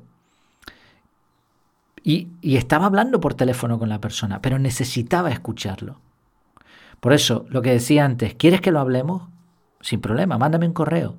Y, 2.04 2.28
estaba 2.42 2.86
hablando 2.86 3.20
por 3.20 3.34
teléfono 3.34 3.78
con 3.78 3.88
la 3.88 4.00
persona, 4.00 4.42
pero 4.42 4.58
necesitaba 4.58 5.30
escucharlo. 5.30 5.96
Por 7.00 7.12
eso, 7.12 7.46
lo 7.48 7.62
que 7.62 7.70
decía 7.70 8.04
antes, 8.04 8.34
¿quieres 8.34 8.60
que 8.60 8.72
lo 8.72 8.80
hablemos? 8.80 9.22
Sin 9.80 10.00
problema, 10.00 10.38
mándame 10.38 10.66
un 10.66 10.72
correo. 10.72 11.14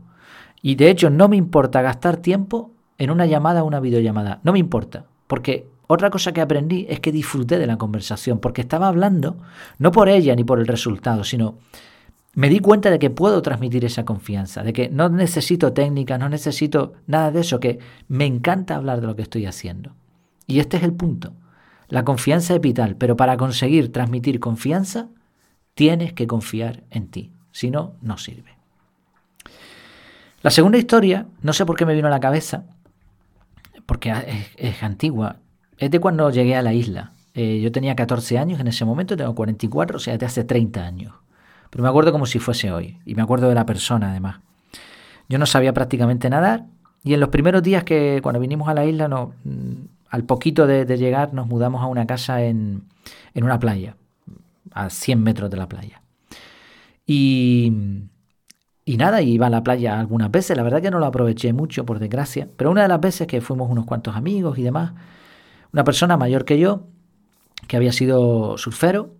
Y 0.61 0.75
de 0.75 0.89
hecho, 0.89 1.09
no 1.09 1.27
me 1.29 1.37
importa 1.37 1.81
gastar 1.81 2.17
tiempo 2.17 2.71
en 2.97 3.09
una 3.09 3.25
llamada 3.25 3.63
o 3.63 3.67
una 3.67 3.79
videollamada. 3.79 4.39
No 4.43 4.53
me 4.53 4.59
importa, 4.59 5.05
porque 5.27 5.67
otra 5.87 6.09
cosa 6.09 6.31
que 6.31 6.41
aprendí 6.41 6.85
es 6.89 6.99
que 6.99 7.11
disfruté 7.11 7.59
de 7.59 7.67
la 7.67 7.77
conversación, 7.77 8.39
porque 8.39 8.61
estaba 8.61 8.87
hablando, 8.87 9.37
no 9.79 9.91
por 9.91 10.09
ella 10.09 10.35
ni 10.35 10.43
por 10.43 10.59
el 10.59 10.67
resultado, 10.67 11.23
sino 11.23 11.57
me 12.35 12.49
di 12.49 12.59
cuenta 12.59 12.89
de 12.89 12.99
que 12.99 13.09
puedo 13.09 13.41
transmitir 13.41 13.85
esa 13.85 14.05
confianza, 14.05 14.63
de 14.63 14.73
que 14.73 14.89
no 14.89 15.09
necesito 15.09 15.73
técnica, 15.73 16.17
no 16.17 16.29
necesito 16.29 16.93
nada 17.05 17.31
de 17.31 17.41
eso, 17.41 17.59
que 17.59 17.79
me 18.07 18.25
encanta 18.25 18.75
hablar 18.75 19.01
de 19.01 19.07
lo 19.07 19.15
que 19.15 19.21
estoy 19.21 19.45
haciendo. 19.45 19.93
Y 20.47 20.59
este 20.59 20.77
es 20.77 20.83
el 20.83 20.93
punto. 20.93 21.33
La 21.89 22.03
confianza 22.03 22.55
es 22.55 22.61
vital, 22.61 22.95
pero 22.95 23.15
para 23.15 23.37
conseguir 23.37 23.91
transmitir 23.91 24.39
confianza, 24.39 25.09
tienes 25.75 26.13
que 26.13 26.27
confiar 26.27 26.83
en 26.89 27.09
ti. 27.09 27.31
Si 27.51 27.69
no, 27.69 27.93
no 28.01 28.17
sirve. 28.17 28.57
La 30.41 30.49
segunda 30.49 30.77
historia, 30.77 31.27
no 31.41 31.53
sé 31.53 31.65
por 31.65 31.77
qué 31.77 31.85
me 31.85 31.93
vino 31.93 32.07
a 32.07 32.11
la 32.11 32.19
cabeza, 32.19 32.65
porque 33.85 34.11
es, 34.57 34.83
antigua, 34.83 35.37
es 35.77 35.91
de 35.91 35.99
cuando 35.99 36.29
llegué 36.29 36.55
a 36.55 36.61
la 36.61 36.73
isla. 36.73 37.13
Eh, 37.33 37.59
yo 37.61 37.71
tenía 37.71 37.95
14 37.95 38.37
años 38.37 38.59
en 38.59 38.67
ese 38.67 38.85
momento, 38.85 39.17
tengo 39.17 39.33
44, 39.33 39.97
o 39.97 39.99
sea, 39.99 40.17
de 40.17 40.25
hace 40.25 40.43
30 40.43 40.85
años. 40.85 41.13
Pero 41.69 41.83
me 41.83 41.89
acuerdo 41.89 42.11
como 42.11 42.25
si 42.25 42.39
fuese 42.39 42.71
hoy. 42.71 42.99
Y 43.05 43.15
me 43.15 43.23
acuerdo 43.23 43.49
de 43.49 43.55
la 43.55 43.65
persona, 43.65 44.11
además. 44.11 44.41
Yo 45.27 45.39
no 45.39 45.45
sabía 45.45 45.73
prácticamente 45.73 46.29
nadar. 46.29 46.65
Y 47.03 47.13
en 47.15 47.19
los 47.19 47.29
primeros 47.29 47.63
días 47.63 47.83
que 47.83 48.19
cuando 48.21 48.39
vinimos 48.39 48.69
a 48.69 48.73
la 48.73 48.85
isla, 48.85 49.07
no, 49.07 49.33
mm, 49.43 49.73
al 50.09 50.23
poquito 50.25 50.67
de, 50.67 50.85
llegar, 50.97 51.33
nos 51.33 51.47
mudamos 51.47 51.81
a 51.81 51.87
una 51.87 52.05
casa 52.05 52.43
en, 52.43 52.83
una 53.33 53.59
playa, 53.59 53.95
a 54.71 54.91
100 54.91 55.23
metros 55.23 55.49
de 55.49 55.57
la 55.57 55.67
playa. 55.67 56.03
Y, 57.07 57.73
y 58.85 58.97
nada, 58.97 59.23
iba 59.23 59.47
a 59.47 59.49
la 59.49 59.63
playa 59.63 59.99
algunas 59.99 60.29
veces, 60.29 60.55
la 60.55 60.61
verdad 60.61 60.83
que 60.83 60.91
no 60.91 60.99
lo 60.99 61.07
aproveché 61.07 61.51
mucho, 61.51 61.83
por 61.83 61.97
desgracia, 61.97 62.47
pero 62.55 62.69
una 62.69 62.83
de 62.83 62.89
las 62.89 63.01
veces 63.01 63.25
que 63.25 63.41
fuimos 63.41 63.71
unos 63.71 63.85
cuantos 63.85 64.15
amigos 64.15 64.59
y 64.59 64.61
demás, 64.61 64.93
una 65.73 65.83
persona 65.83 66.17
mayor 66.17 66.45
que 66.45 66.59
yo, 66.59 66.87
que 67.67 67.75
había 67.77 67.91
sido 67.91 68.57
surfero, 68.57 69.15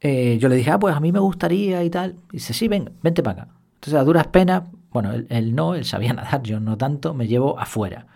eh, 0.00 0.36
yo 0.40 0.48
le 0.48 0.56
dije, 0.56 0.72
ah, 0.72 0.78
pues 0.78 0.96
a 0.96 1.00
mí 1.00 1.12
me 1.12 1.20
gustaría 1.20 1.84
y 1.84 1.90
tal. 1.90 2.16
Y 2.30 2.38
dice, 2.38 2.52
sí, 2.52 2.66
ven, 2.66 2.92
vente 3.02 3.22
para 3.22 3.42
acá. 3.42 3.52
Entonces, 3.74 3.94
a 3.94 4.04
duras 4.04 4.26
penas, 4.26 4.64
bueno, 4.90 5.12
él, 5.12 5.54
no, 5.54 5.76
él 5.76 5.84
sabía 5.84 6.12
nadar, 6.14 6.42
yo 6.42 6.58
no 6.58 6.76
tanto, 6.76 7.14
me 7.14 7.28
llevo 7.28 7.58
afuera. 7.58 8.08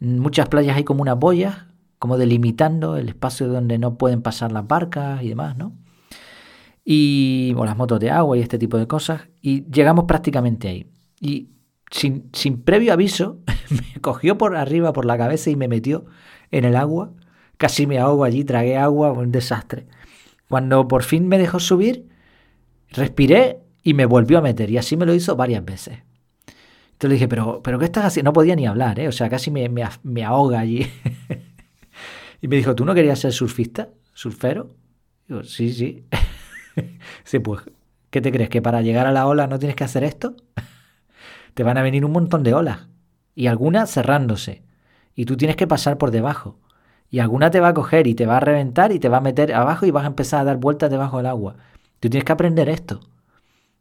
En 0.00 0.18
muchas 0.18 0.48
playas 0.48 0.76
hay 0.76 0.84
como 0.84 1.02
unas 1.02 1.18
boyas, 1.18 1.66
como 1.98 2.16
delimitando 2.16 2.96
el 2.96 3.10
espacio 3.10 3.48
donde 3.48 3.78
no 3.78 3.98
pueden 3.98 4.22
pasar 4.22 4.50
las 4.50 4.66
barcas 4.66 5.22
y 5.22 5.28
demás, 5.28 5.56
¿no? 5.56 5.72
Y, 6.84 7.52
o 7.58 7.66
las 7.66 7.76
motos 7.76 8.00
de 8.00 8.10
agua 8.10 8.38
y 8.38 8.40
este 8.40 8.58
tipo 8.58 8.78
de 8.78 8.86
cosas. 8.86 9.28
Y 9.42 9.70
llegamos 9.70 10.06
prácticamente 10.06 10.68
ahí. 10.68 10.90
Y 11.20 11.50
sin, 11.90 12.30
sin 12.32 12.62
previo 12.62 12.94
aviso, 12.94 13.40
me 13.70 14.00
cogió 14.00 14.38
por 14.38 14.56
arriba, 14.56 14.94
por 14.94 15.04
la 15.04 15.18
cabeza 15.18 15.50
y 15.50 15.56
me 15.56 15.68
metió 15.68 16.06
en 16.50 16.64
el 16.64 16.76
agua. 16.76 17.12
Casi 17.56 17.86
me 17.86 17.98
ahogo 17.98 18.24
allí, 18.24 18.44
tragué 18.44 18.76
agua, 18.76 19.12
un 19.12 19.32
desastre. 19.32 19.86
Cuando 20.48 20.88
por 20.88 21.02
fin 21.02 21.28
me 21.28 21.38
dejó 21.38 21.60
subir, 21.60 22.08
respiré 22.90 23.58
y 23.82 23.94
me 23.94 24.06
volvió 24.06 24.38
a 24.38 24.42
meter. 24.42 24.70
Y 24.70 24.78
así 24.78 24.96
me 24.96 25.06
lo 25.06 25.14
hizo 25.14 25.36
varias 25.36 25.64
veces. 25.64 25.98
Entonces 26.98 27.10
le 27.10 27.14
dije, 27.14 27.28
pero, 27.28 27.62
pero 27.62 27.78
¿qué 27.78 27.84
estás 27.84 28.06
haciendo? 28.06 28.30
No 28.30 28.32
podía 28.32 28.56
ni 28.56 28.66
hablar, 28.66 28.98
¿eh? 28.98 29.08
O 29.08 29.12
sea, 29.12 29.28
casi 29.28 29.50
me, 29.50 29.68
me, 29.68 30.24
ahoga 30.24 30.58
allí. 30.58 30.84
y 32.42 32.48
me 32.48 32.56
dijo, 32.56 32.74
¿tú 32.74 32.84
no 32.84 32.94
querías 32.94 33.20
ser 33.20 33.32
surfista? 33.32 33.90
¿Surfero? 34.14 34.74
Digo, 35.28 35.44
sí, 35.44 35.72
sí. 35.72 36.04
sí, 37.24 37.38
pues, 37.38 37.60
¿qué 38.10 38.20
te 38.20 38.32
crees? 38.32 38.50
¿Que 38.50 38.60
para 38.62 38.82
llegar 38.82 39.06
a 39.06 39.12
la 39.12 39.26
ola 39.26 39.46
no 39.46 39.60
tienes 39.60 39.76
que 39.76 39.84
hacer 39.84 40.02
esto? 40.02 40.34
te 41.54 41.62
van 41.62 41.78
a 41.78 41.82
venir 41.82 42.04
un 42.04 42.12
montón 42.12 42.42
de 42.42 42.54
olas. 42.54 42.88
Y 43.34 43.46
algunas 43.46 43.92
cerrándose. 43.92 44.62
Y 45.18 45.24
tú 45.24 45.36
tienes 45.36 45.56
que 45.56 45.66
pasar 45.66 45.98
por 45.98 46.12
debajo 46.12 46.60
y 47.10 47.18
alguna 47.18 47.50
te 47.50 47.58
va 47.58 47.66
a 47.66 47.74
coger 47.74 48.06
y 48.06 48.14
te 48.14 48.24
va 48.24 48.36
a 48.36 48.40
reventar 48.40 48.92
y 48.92 49.00
te 49.00 49.08
va 49.08 49.16
a 49.16 49.20
meter 49.20 49.52
abajo 49.52 49.84
y 49.84 49.90
vas 49.90 50.04
a 50.04 50.06
empezar 50.06 50.42
a 50.42 50.44
dar 50.44 50.58
vueltas 50.58 50.92
debajo 50.92 51.16
del 51.16 51.26
agua. 51.26 51.56
Tú 51.98 52.08
tienes 52.08 52.24
que 52.24 52.30
aprender 52.30 52.68
esto. 52.68 53.00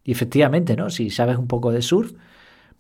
Y 0.03 0.13
efectivamente, 0.13 0.75
¿no? 0.75 0.89
Si 0.89 1.12
sabes 1.12 1.38
un 1.38 1.46
poco 1.46 1.72
de 1.72 1.84
surf, 1.84 2.13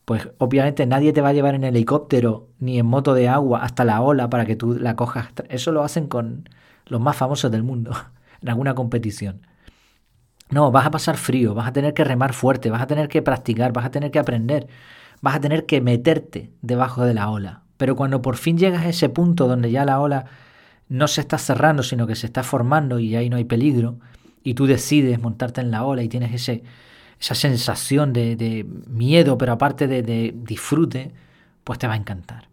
pues 0.05 0.27
obviamente 0.39 0.87
nadie 0.87 1.13
te 1.13 1.21
va 1.21 1.29
a 1.29 1.33
llevar 1.33 1.53
en 1.53 1.65
helicóptero 1.65 2.47
ni 2.57 2.79
en 2.79 2.87
moto 2.87 3.13
de 3.13 3.27
agua 3.29 3.63
hasta 3.63 3.85
la 3.85 4.01
ola 4.01 4.27
para 4.31 4.47
que 4.47 4.55
tú 4.55 4.73
la 4.73 4.95
cojas. 4.95 5.27
Eso 5.49 5.71
lo 5.71 5.83
hacen 5.83 6.07
con 6.07 6.49
los 6.87 6.99
más 6.99 7.15
famosos 7.15 7.51
del 7.51 7.61
mundo 7.61 7.91
en 8.41 8.49
alguna 8.49 8.73
competición. 8.73 9.45
No, 10.49 10.71
vas 10.71 10.87
a 10.87 10.91
pasar 10.91 11.17
frío, 11.17 11.53
vas 11.53 11.67
a 11.67 11.73
tener 11.73 11.93
que 11.93 12.03
remar 12.03 12.33
fuerte, 12.33 12.71
vas 12.71 12.81
a 12.81 12.87
tener 12.87 13.07
que 13.07 13.21
practicar, 13.21 13.71
vas 13.71 13.85
a 13.85 13.91
tener 13.91 14.09
que 14.09 14.17
aprender, 14.17 14.67
vas 15.21 15.35
a 15.35 15.41
tener 15.41 15.67
que 15.67 15.79
meterte 15.79 16.49
debajo 16.63 17.05
de 17.05 17.13
la 17.13 17.29
ola. 17.29 17.66
Pero 17.77 17.95
cuando 17.95 18.21
por 18.21 18.37
fin 18.37 18.57
llegas 18.57 18.85
a 18.85 18.89
ese 18.89 19.09
punto 19.09 19.47
donde 19.47 19.71
ya 19.71 19.85
la 19.85 19.99
ola 19.99 20.25
no 20.89 21.07
se 21.07 21.21
está 21.21 21.37
cerrando, 21.37 21.83
sino 21.83 22.07
que 22.07 22.15
se 22.15 22.25
está 22.25 22.43
formando 22.43 22.99
y 22.99 23.15
ahí 23.15 23.29
no 23.29 23.37
hay 23.37 23.45
peligro, 23.45 23.97
y 24.43 24.53
tú 24.53 24.65
decides 24.65 25.19
montarte 25.19 25.61
en 25.61 25.71
la 25.71 25.83
ola 25.83 26.03
y 26.03 26.09
tienes 26.09 26.33
ese, 26.33 26.63
esa 27.19 27.35
sensación 27.35 28.13
de, 28.13 28.65
miedo, 28.87 29.37
pero 29.37 29.53
aparte 29.53 29.87
de, 29.87 30.33
disfrute, 30.35 31.11
pues 31.63 31.79
te 31.79 31.87
va 31.87 31.93
a 31.93 31.97
encantar. 31.97 32.47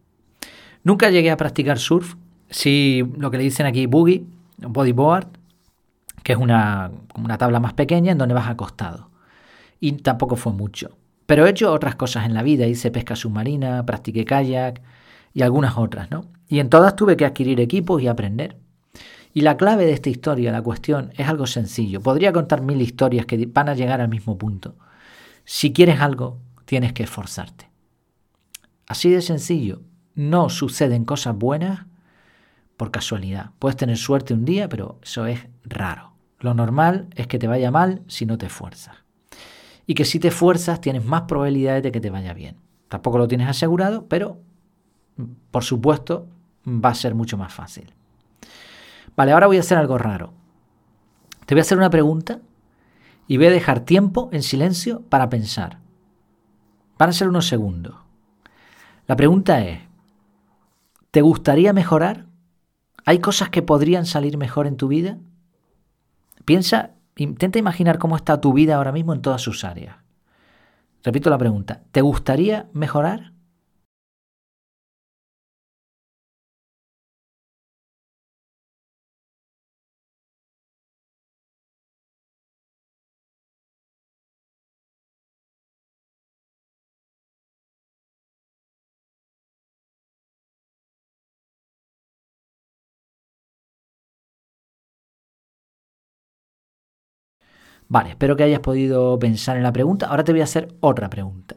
Nunca 0.83 1.11
llegué 1.11 1.31
a 1.31 1.37
practicar 1.37 1.78
surf, 1.78 2.16
sí 2.50 3.04
lo 3.16 3.31
que 3.31 3.38
le 3.38 3.45
dicen 3.45 3.66
aquí 3.66 3.87
boogie, 3.87 4.25
bodyboard, 4.59 5.28
que 6.23 6.33
es 6.33 6.38
una, 6.38 6.90
una 7.14 7.38
tabla 7.38 7.61
más 7.61 7.75
pequeña 7.75 8.12
en 8.12 8.19
donde 8.19 8.35
vas 8.35 8.49
acostado. 8.49 9.11
Y 9.81 9.93
tampoco 9.93 10.37
fue 10.37 10.52
mucho. 10.52 10.97
Pero 11.26 11.47
he 11.47 11.50
hecho 11.50 11.73
otras 11.73 11.95
cosas 11.95 12.26
en 12.26 12.35
la 12.35 12.43
vida, 12.43 12.66
hice 12.66 12.90
pesca 12.90 13.16
submarina, 13.16 13.85
practiqué 13.87 14.25
kayak 14.25 14.81
y 15.35 15.43
algunas 15.43 15.76
otras, 15.76 16.11
¿no? 16.11 16.26
Y 16.49 16.61
en 16.61 16.71
todas 16.71 16.95
tuve 16.97 17.17
que 17.17 17.26
adquirir 17.26 17.61
equipos 17.61 18.00
y 18.00 18.07
aprender. 18.07 18.57
Y 19.33 19.41
la 19.41 19.57
clave 19.57 19.85
de 19.85 19.93
esta 19.93 20.11
historia, 20.11 20.53
la 20.53 20.62
cuestión, 20.62 21.12
es 21.17 21.29
algo 21.29 21.47
sencillo. 21.47 22.00
Podría 22.00 22.33
contar 22.33 22.62
mil 22.62 22.81
historias 22.81 23.26
que 23.26 23.45
van 23.47 23.69
a 23.69 23.75
llegar 23.75 24.00
al 24.00 24.09
mismo 24.09 24.38
punto. 24.38 24.76
Si 25.45 25.73
quieres 25.73 26.00
algo, 26.00 26.38
tienes 26.64 26.93
que 26.93 27.03
esforzarte. 27.03 27.69
Así 28.87 29.11
de 29.11 29.21
sencillo. 29.21 29.83
No 30.14 30.49
suceden 30.49 31.05
cosas 31.05 31.37
buenas 31.37 31.87
por 32.76 32.93
casualidad. 32.93 33.50
Puedes 33.59 33.76
tener 33.76 33.97
suerte 33.97 34.35
un 34.35 34.45
día, 34.45 34.69
pero 34.69 35.00
eso 35.03 35.26
es 35.26 35.41
raro. 35.64 36.12
Lo 36.38 36.55
normal 36.55 37.09
es 37.17 37.26
que 37.26 37.41
te 37.41 37.49
vaya 37.49 37.73
mal 37.73 38.03
si 38.07 38.26
no 38.26 38.38
te 38.38 38.47
esfuerzas. 38.47 38.95
Y 39.87 39.95
que 39.95 40.05
si 40.05 40.21
te 40.21 40.29
esfuerzas 40.29 40.81
tienes 40.81 41.05
más 41.05 41.23
probabilidades 41.23 41.83
de 41.83 41.91
que 41.91 42.00
te 42.00 42.11
vaya 42.11 42.35
bien. 42.35 42.57
Tampoco 42.88 43.19
lo 43.19 43.26
tienes 43.26 43.49
asegurado, 43.49 44.07
pero 44.07 44.41
por 45.50 45.64
supuesto 45.64 46.26
va 46.66 46.90
a 46.90 46.94
ser 46.94 47.14
mucho 47.14 47.37
más 47.37 47.52
fácil. 47.52 47.92
Vale, 49.16 49.33
ahora 49.33 49.47
voy 49.47 49.59
a 49.59 49.61
hacer 49.61 49.78
algo 49.78 49.99
raro. 49.99 50.33
Te 51.47 51.54
voy 51.54 51.61
a 51.61 51.62
hacer 51.62 51.78
una 51.78 51.90
pregunta 51.90 52.40
y 53.26 53.37
voy 53.37 53.47
a 53.47 53.50
dejar 53.50 53.80
tiempo 53.80 54.28
en 54.33 54.42
silencio 54.42 55.02
para 55.02 55.28
pensar. 55.28 55.78
Van 56.99 57.11
a 57.11 57.12
ser 57.12 57.28
unos 57.28 57.47
segundos. 57.47 57.97
La 59.06 59.16
pregunta 59.16 59.61
es, 59.61 59.80
¿te 61.11 61.21
gustaría 61.21 61.73
mejorar? 61.73 62.26
¿Hay 63.04 63.18
cosas 63.18 63.50
que 63.50 63.62
podrían 63.62 64.06
salir 64.06 64.38
mejor 64.38 64.66
en 64.66 64.76
tu 64.76 64.88
vida? 64.88 65.18
Piensa, 66.44 66.92
intenta 67.16 67.59
imaginar 67.59 67.99
cómo 67.99 68.16
está 68.16 68.40
tu 68.40 68.52
vida 68.52 68.76
ahora 68.76 68.92
mismo 68.92 69.12
en 69.12 69.21
todas 69.21 69.42
sus 69.42 69.64
áreas. 69.64 69.97
Repito 71.02 71.28
la 71.28 71.38
pregunta, 71.38 71.83
¿te 71.92 72.00
gustaría 72.00 72.68
mejorar? 72.73 73.34
Vale, 97.88 98.11
espero 98.11 98.37
que 98.37 98.45
hayas 98.45 98.61
podido 98.61 99.19
pensar 99.19 99.57
en 99.57 99.62
la 99.62 99.73
pregunta. 99.73 100.07
Ahora 100.07 100.25
te 100.25 100.33
voy 100.33 100.41
a 100.41 100.45
hacer 100.45 100.75
otra 100.81 101.11
pregunta. 101.11 101.57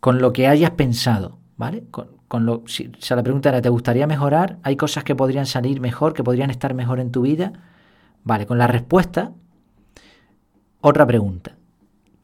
Con 0.00 0.20
lo 0.20 0.32
que 0.32 0.46
hayas 0.46 0.72
pensado, 0.72 1.38
¿vale? 1.56 1.84
Con, 1.90 2.44
lo, 2.44 2.64
si, 2.66 2.90
la 3.10 3.22
pregunta 3.22 3.48
era, 3.48 3.62
¿te 3.62 3.68
gustaría 3.68 4.06
mejorar? 4.06 4.58
¿Hay 4.62 4.76
cosas 4.76 5.04
que 5.04 5.14
podrían 5.14 5.46
salir 5.46 5.80
mejor, 5.80 6.12
que 6.12 6.24
podrían 6.24 6.50
estar 6.50 6.74
mejor 6.74 7.00
en 7.00 7.12
tu 7.12 7.22
vida? 7.22 7.52
Vale, 8.24 8.46
con 8.46 8.58
la 8.58 8.66
respuesta, 8.66 9.32
otra 10.80 11.06
pregunta. 11.06 11.56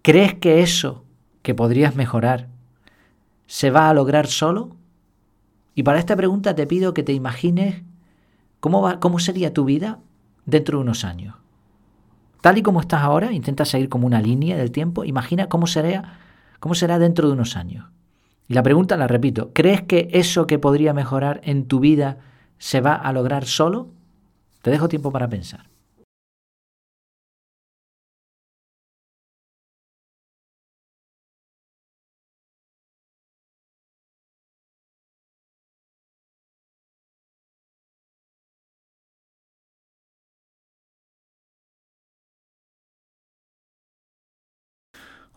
¿Crees 0.03 0.35
que 0.35 0.63
eso 0.63 1.05
que 1.43 1.55
podrías 1.55 1.95
mejorar 1.95 2.49
se 3.47 3.71
va 3.71 3.89
a 3.89 3.95
lograr 3.95 4.27
solo? 4.27 4.77
Y 5.75 5.85
para 5.85 5.99
esta 5.99 6.17
pregunta 6.17 6.55
te 6.55 6.67
pido 6.67 6.93
que 6.93 7.05
te 7.05 7.13
imagines 7.13 7.83
cómo, 8.61 8.83
va, 8.83 8.99
cómo 9.01 9.21
sería 9.21 9.55
tu 9.55 9.65
vida 9.65 10.01
dentro 10.45 10.79
de 10.79 10.83
unos 10.83 11.05
años. 11.05 11.42
Tal 12.43 12.59
y 12.59 12.63
como 12.63 12.81
estás 12.81 13.03
ahora, 13.03 13.33
intenta 13.33 13.65
seguir 13.65 13.89
como 13.89 14.05
una 14.05 14.21
línea 14.21 14.57
del 14.57 14.73
tiempo, 14.73 15.05
imagina 15.05 15.49
cómo 15.49 15.69
será, 15.69 16.19
cómo 16.59 16.75
será 16.75 16.99
dentro 16.99 17.29
de 17.29 17.35
unos 17.35 17.57
años. 17.57 17.87
Y 18.49 18.55
la 18.55 18.65
pregunta 18.65 18.97
la 18.97 19.07
repito, 19.07 19.53
¿crees 19.55 19.83
que 19.83 20.09
eso 20.13 20.49
que 20.49 20.59
podría 20.59 20.93
mejorar 20.93 21.41
en 21.45 21.69
tu 21.69 21.79
vida 21.79 22.19
se 22.59 22.81
va 22.81 22.95
a 22.95 23.13
lograr 23.13 23.45
solo? 23.45 23.91
Te 24.61 24.73
dejo 24.73 24.89
tiempo 24.89 25.13
para 25.13 25.29
pensar. 25.29 25.72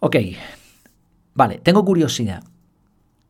Ok, 0.06 0.18
vale, 1.34 1.58
tengo 1.58 1.84
curiosidad. 1.84 2.44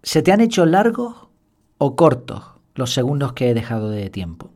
¿Se 0.03 0.21
te 0.21 0.33
han 0.33 0.41
hecho 0.41 0.65
largos 0.65 1.29
o 1.77 1.95
cortos 1.95 2.43
los 2.73 2.93
segundos 2.93 3.31
que 3.31 3.49
he 3.49 3.53
dejado 3.53 3.89
de 3.89 4.09
tiempo? 4.09 4.51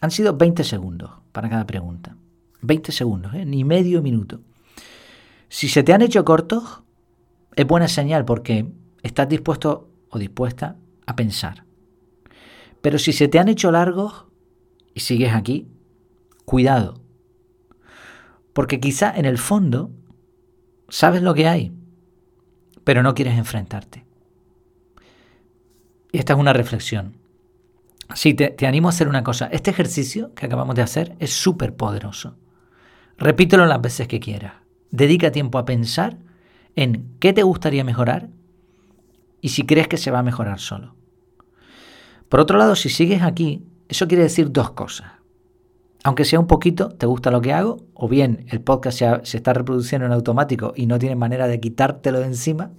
Han 0.00 0.10
sido 0.10 0.34
20 0.34 0.64
segundos 0.64 1.10
para 1.30 1.50
cada 1.50 1.66
pregunta. 1.66 2.16
20 2.62 2.90
segundos, 2.90 3.34
¿eh? 3.34 3.44
ni 3.44 3.64
medio 3.64 4.00
minuto. 4.00 4.40
Si 5.50 5.68
se 5.68 5.82
te 5.82 5.92
han 5.92 6.00
hecho 6.00 6.24
cortos, 6.24 6.84
es 7.54 7.66
buena 7.66 7.88
señal 7.88 8.24
porque 8.24 8.72
estás 9.02 9.28
dispuesto 9.28 9.90
o 10.08 10.18
dispuesta 10.18 10.76
a 11.04 11.16
pensar. 11.16 11.64
Pero 12.80 12.98
si 12.98 13.12
se 13.12 13.28
te 13.28 13.38
han 13.38 13.48
hecho 13.50 13.70
largos 13.70 14.24
y 14.94 15.00
sigues 15.00 15.34
aquí, 15.34 15.68
cuidado. 16.46 17.02
Porque 18.54 18.80
quizá 18.80 19.14
en 19.14 19.26
el 19.26 19.36
fondo 19.36 19.90
sabes 20.88 21.22
lo 21.22 21.34
que 21.34 21.48
hay, 21.48 21.72
pero 22.84 23.02
no 23.02 23.14
quieres 23.14 23.36
enfrentarte. 23.36 24.04
Y 26.12 26.18
esta 26.18 26.32
es 26.32 26.38
una 26.38 26.52
reflexión. 26.52 27.16
Sí, 28.14 28.32
te, 28.34 28.48
te 28.48 28.66
animo 28.66 28.88
a 28.88 28.90
hacer 28.90 29.08
una 29.08 29.22
cosa. 29.22 29.48
Este 29.52 29.70
ejercicio 29.70 30.32
que 30.34 30.46
acabamos 30.46 30.74
de 30.74 30.82
hacer 30.82 31.14
es 31.18 31.32
súper 31.32 31.76
poderoso. 31.76 32.36
Repítelo 33.18 33.66
las 33.66 33.82
veces 33.82 34.08
que 34.08 34.20
quieras. 34.20 34.54
Dedica 34.90 35.30
tiempo 35.30 35.58
a 35.58 35.66
pensar 35.66 36.16
en 36.76 37.16
qué 37.20 37.32
te 37.32 37.42
gustaría 37.42 37.84
mejorar 37.84 38.30
y 39.42 39.50
si 39.50 39.66
crees 39.66 39.88
que 39.88 39.98
se 39.98 40.10
va 40.10 40.20
a 40.20 40.22
mejorar 40.22 40.58
solo. 40.58 40.94
Por 42.30 42.40
otro 42.40 42.56
lado, 42.56 42.74
si 42.74 42.88
sigues 42.88 43.22
aquí, 43.22 43.66
eso 43.88 44.08
quiere 44.08 44.22
decir 44.22 44.50
dos 44.50 44.70
cosas 44.70 45.17
aunque 46.08 46.24
sea 46.24 46.40
un 46.40 46.46
poquito, 46.46 46.88
te 46.88 47.04
gusta 47.04 47.30
lo 47.30 47.42
que 47.42 47.52
hago, 47.52 47.84
o 47.92 48.08
bien 48.08 48.46
el 48.48 48.62
podcast 48.62 48.98
se, 48.98 49.36
está 49.36 49.52
reproduciendo 49.52 50.06
en 50.06 50.12
automático 50.12 50.72
y 50.74 50.86
no 50.86 50.98
tienes 50.98 51.18
manera 51.18 51.46
de 51.46 51.60
quitártelo 51.60 52.20
de 52.20 52.24
encima. 52.24 52.70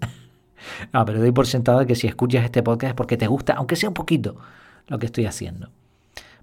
no, 0.93 1.05
pero 1.05 1.19
doy 1.19 1.31
por 1.31 1.45
sentado 1.45 1.85
que 1.85 1.93
si 1.93 2.07
escuchas 2.07 2.43
este 2.43 2.63
podcast 2.63 2.89
es 2.89 2.95
porque 2.95 3.17
te 3.17 3.27
gusta, 3.27 3.53
aunque 3.53 3.75
sea 3.75 3.89
un 3.89 3.93
poquito, 3.93 4.37
lo 4.87 4.97
que 4.97 5.05
estoy 5.05 5.27
haciendo. 5.27 5.69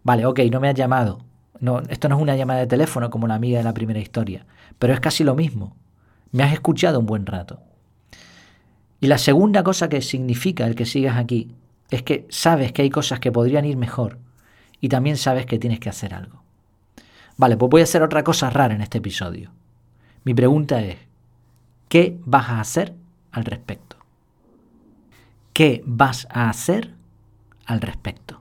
Vale, 0.05 0.27
ok, 0.27 0.39
no 0.53 0.61
me 0.61 0.69
has 0.69 0.77
llamado. 0.77 1.25
No, 1.59 1.81
esto 1.89 2.09
no 2.09 2.15
es 2.19 2.23
una 2.23 2.37
llamada 2.37 2.61
de 2.61 2.69
teléfono 2.69 3.11
como 3.11 3.27
la 3.27 3.35
amiga 3.35 3.59
de 3.59 3.65
la 3.65 3.75
primera 3.75 3.99
historia, 3.99 4.47
pero 4.79 4.93
es 4.93 5.01
casi 5.01 5.25
lo 5.25 5.35
mismo. 5.35 5.75
Me 6.31 6.45
has 6.45 6.53
escuchado 6.53 7.01
un 7.01 7.07
buen 7.07 7.27
rato. 7.27 7.63
Y 9.01 9.09
la 9.09 9.19
segunda 9.19 9.65
cosa 9.65 9.89
que 9.89 10.03
significa 10.03 10.69
el 10.69 10.77
que 10.77 10.87
sigas 10.87 11.17
aquí 11.17 11.51
es 11.91 12.05
que 12.05 12.29
sabes 12.29 12.71
que 12.71 12.83
hay 12.83 12.91
cosas 12.91 13.19
que 13.19 13.33
podrían 13.33 13.65
ir 13.65 13.77
mejor 13.77 14.21
y 14.81 14.89
también 14.89 15.17
sabes 15.17 15.47
que 15.47 15.59
tienes 15.59 15.81
que 15.81 15.89
hacer 15.89 16.15
algo. 16.15 16.46
Vale, 17.37 17.57
pues 17.57 17.71
voy 17.71 17.81
a 17.83 17.85
hacer 17.85 18.03
otra 18.03 18.25
cosa 18.25 18.51
rara 18.51 18.75
en 18.75 18.81
este 18.81 18.99
episodio. 18.99 19.51
Mi 20.25 20.35
pregunta 20.35 20.81
es, 20.83 20.97
¿qué 21.89 22.19
vas 22.25 22.49
a 22.49 22.61
hacer 22.61 22.95
al 23.31 23.45
respecto? 23.45 23.97
¿Qué 25.53 25.83
vas 25.87 26.27
a 26.31 26.49
hacer 26.49 26.95
al 27.67 27.81
respecto? 27.81 28.41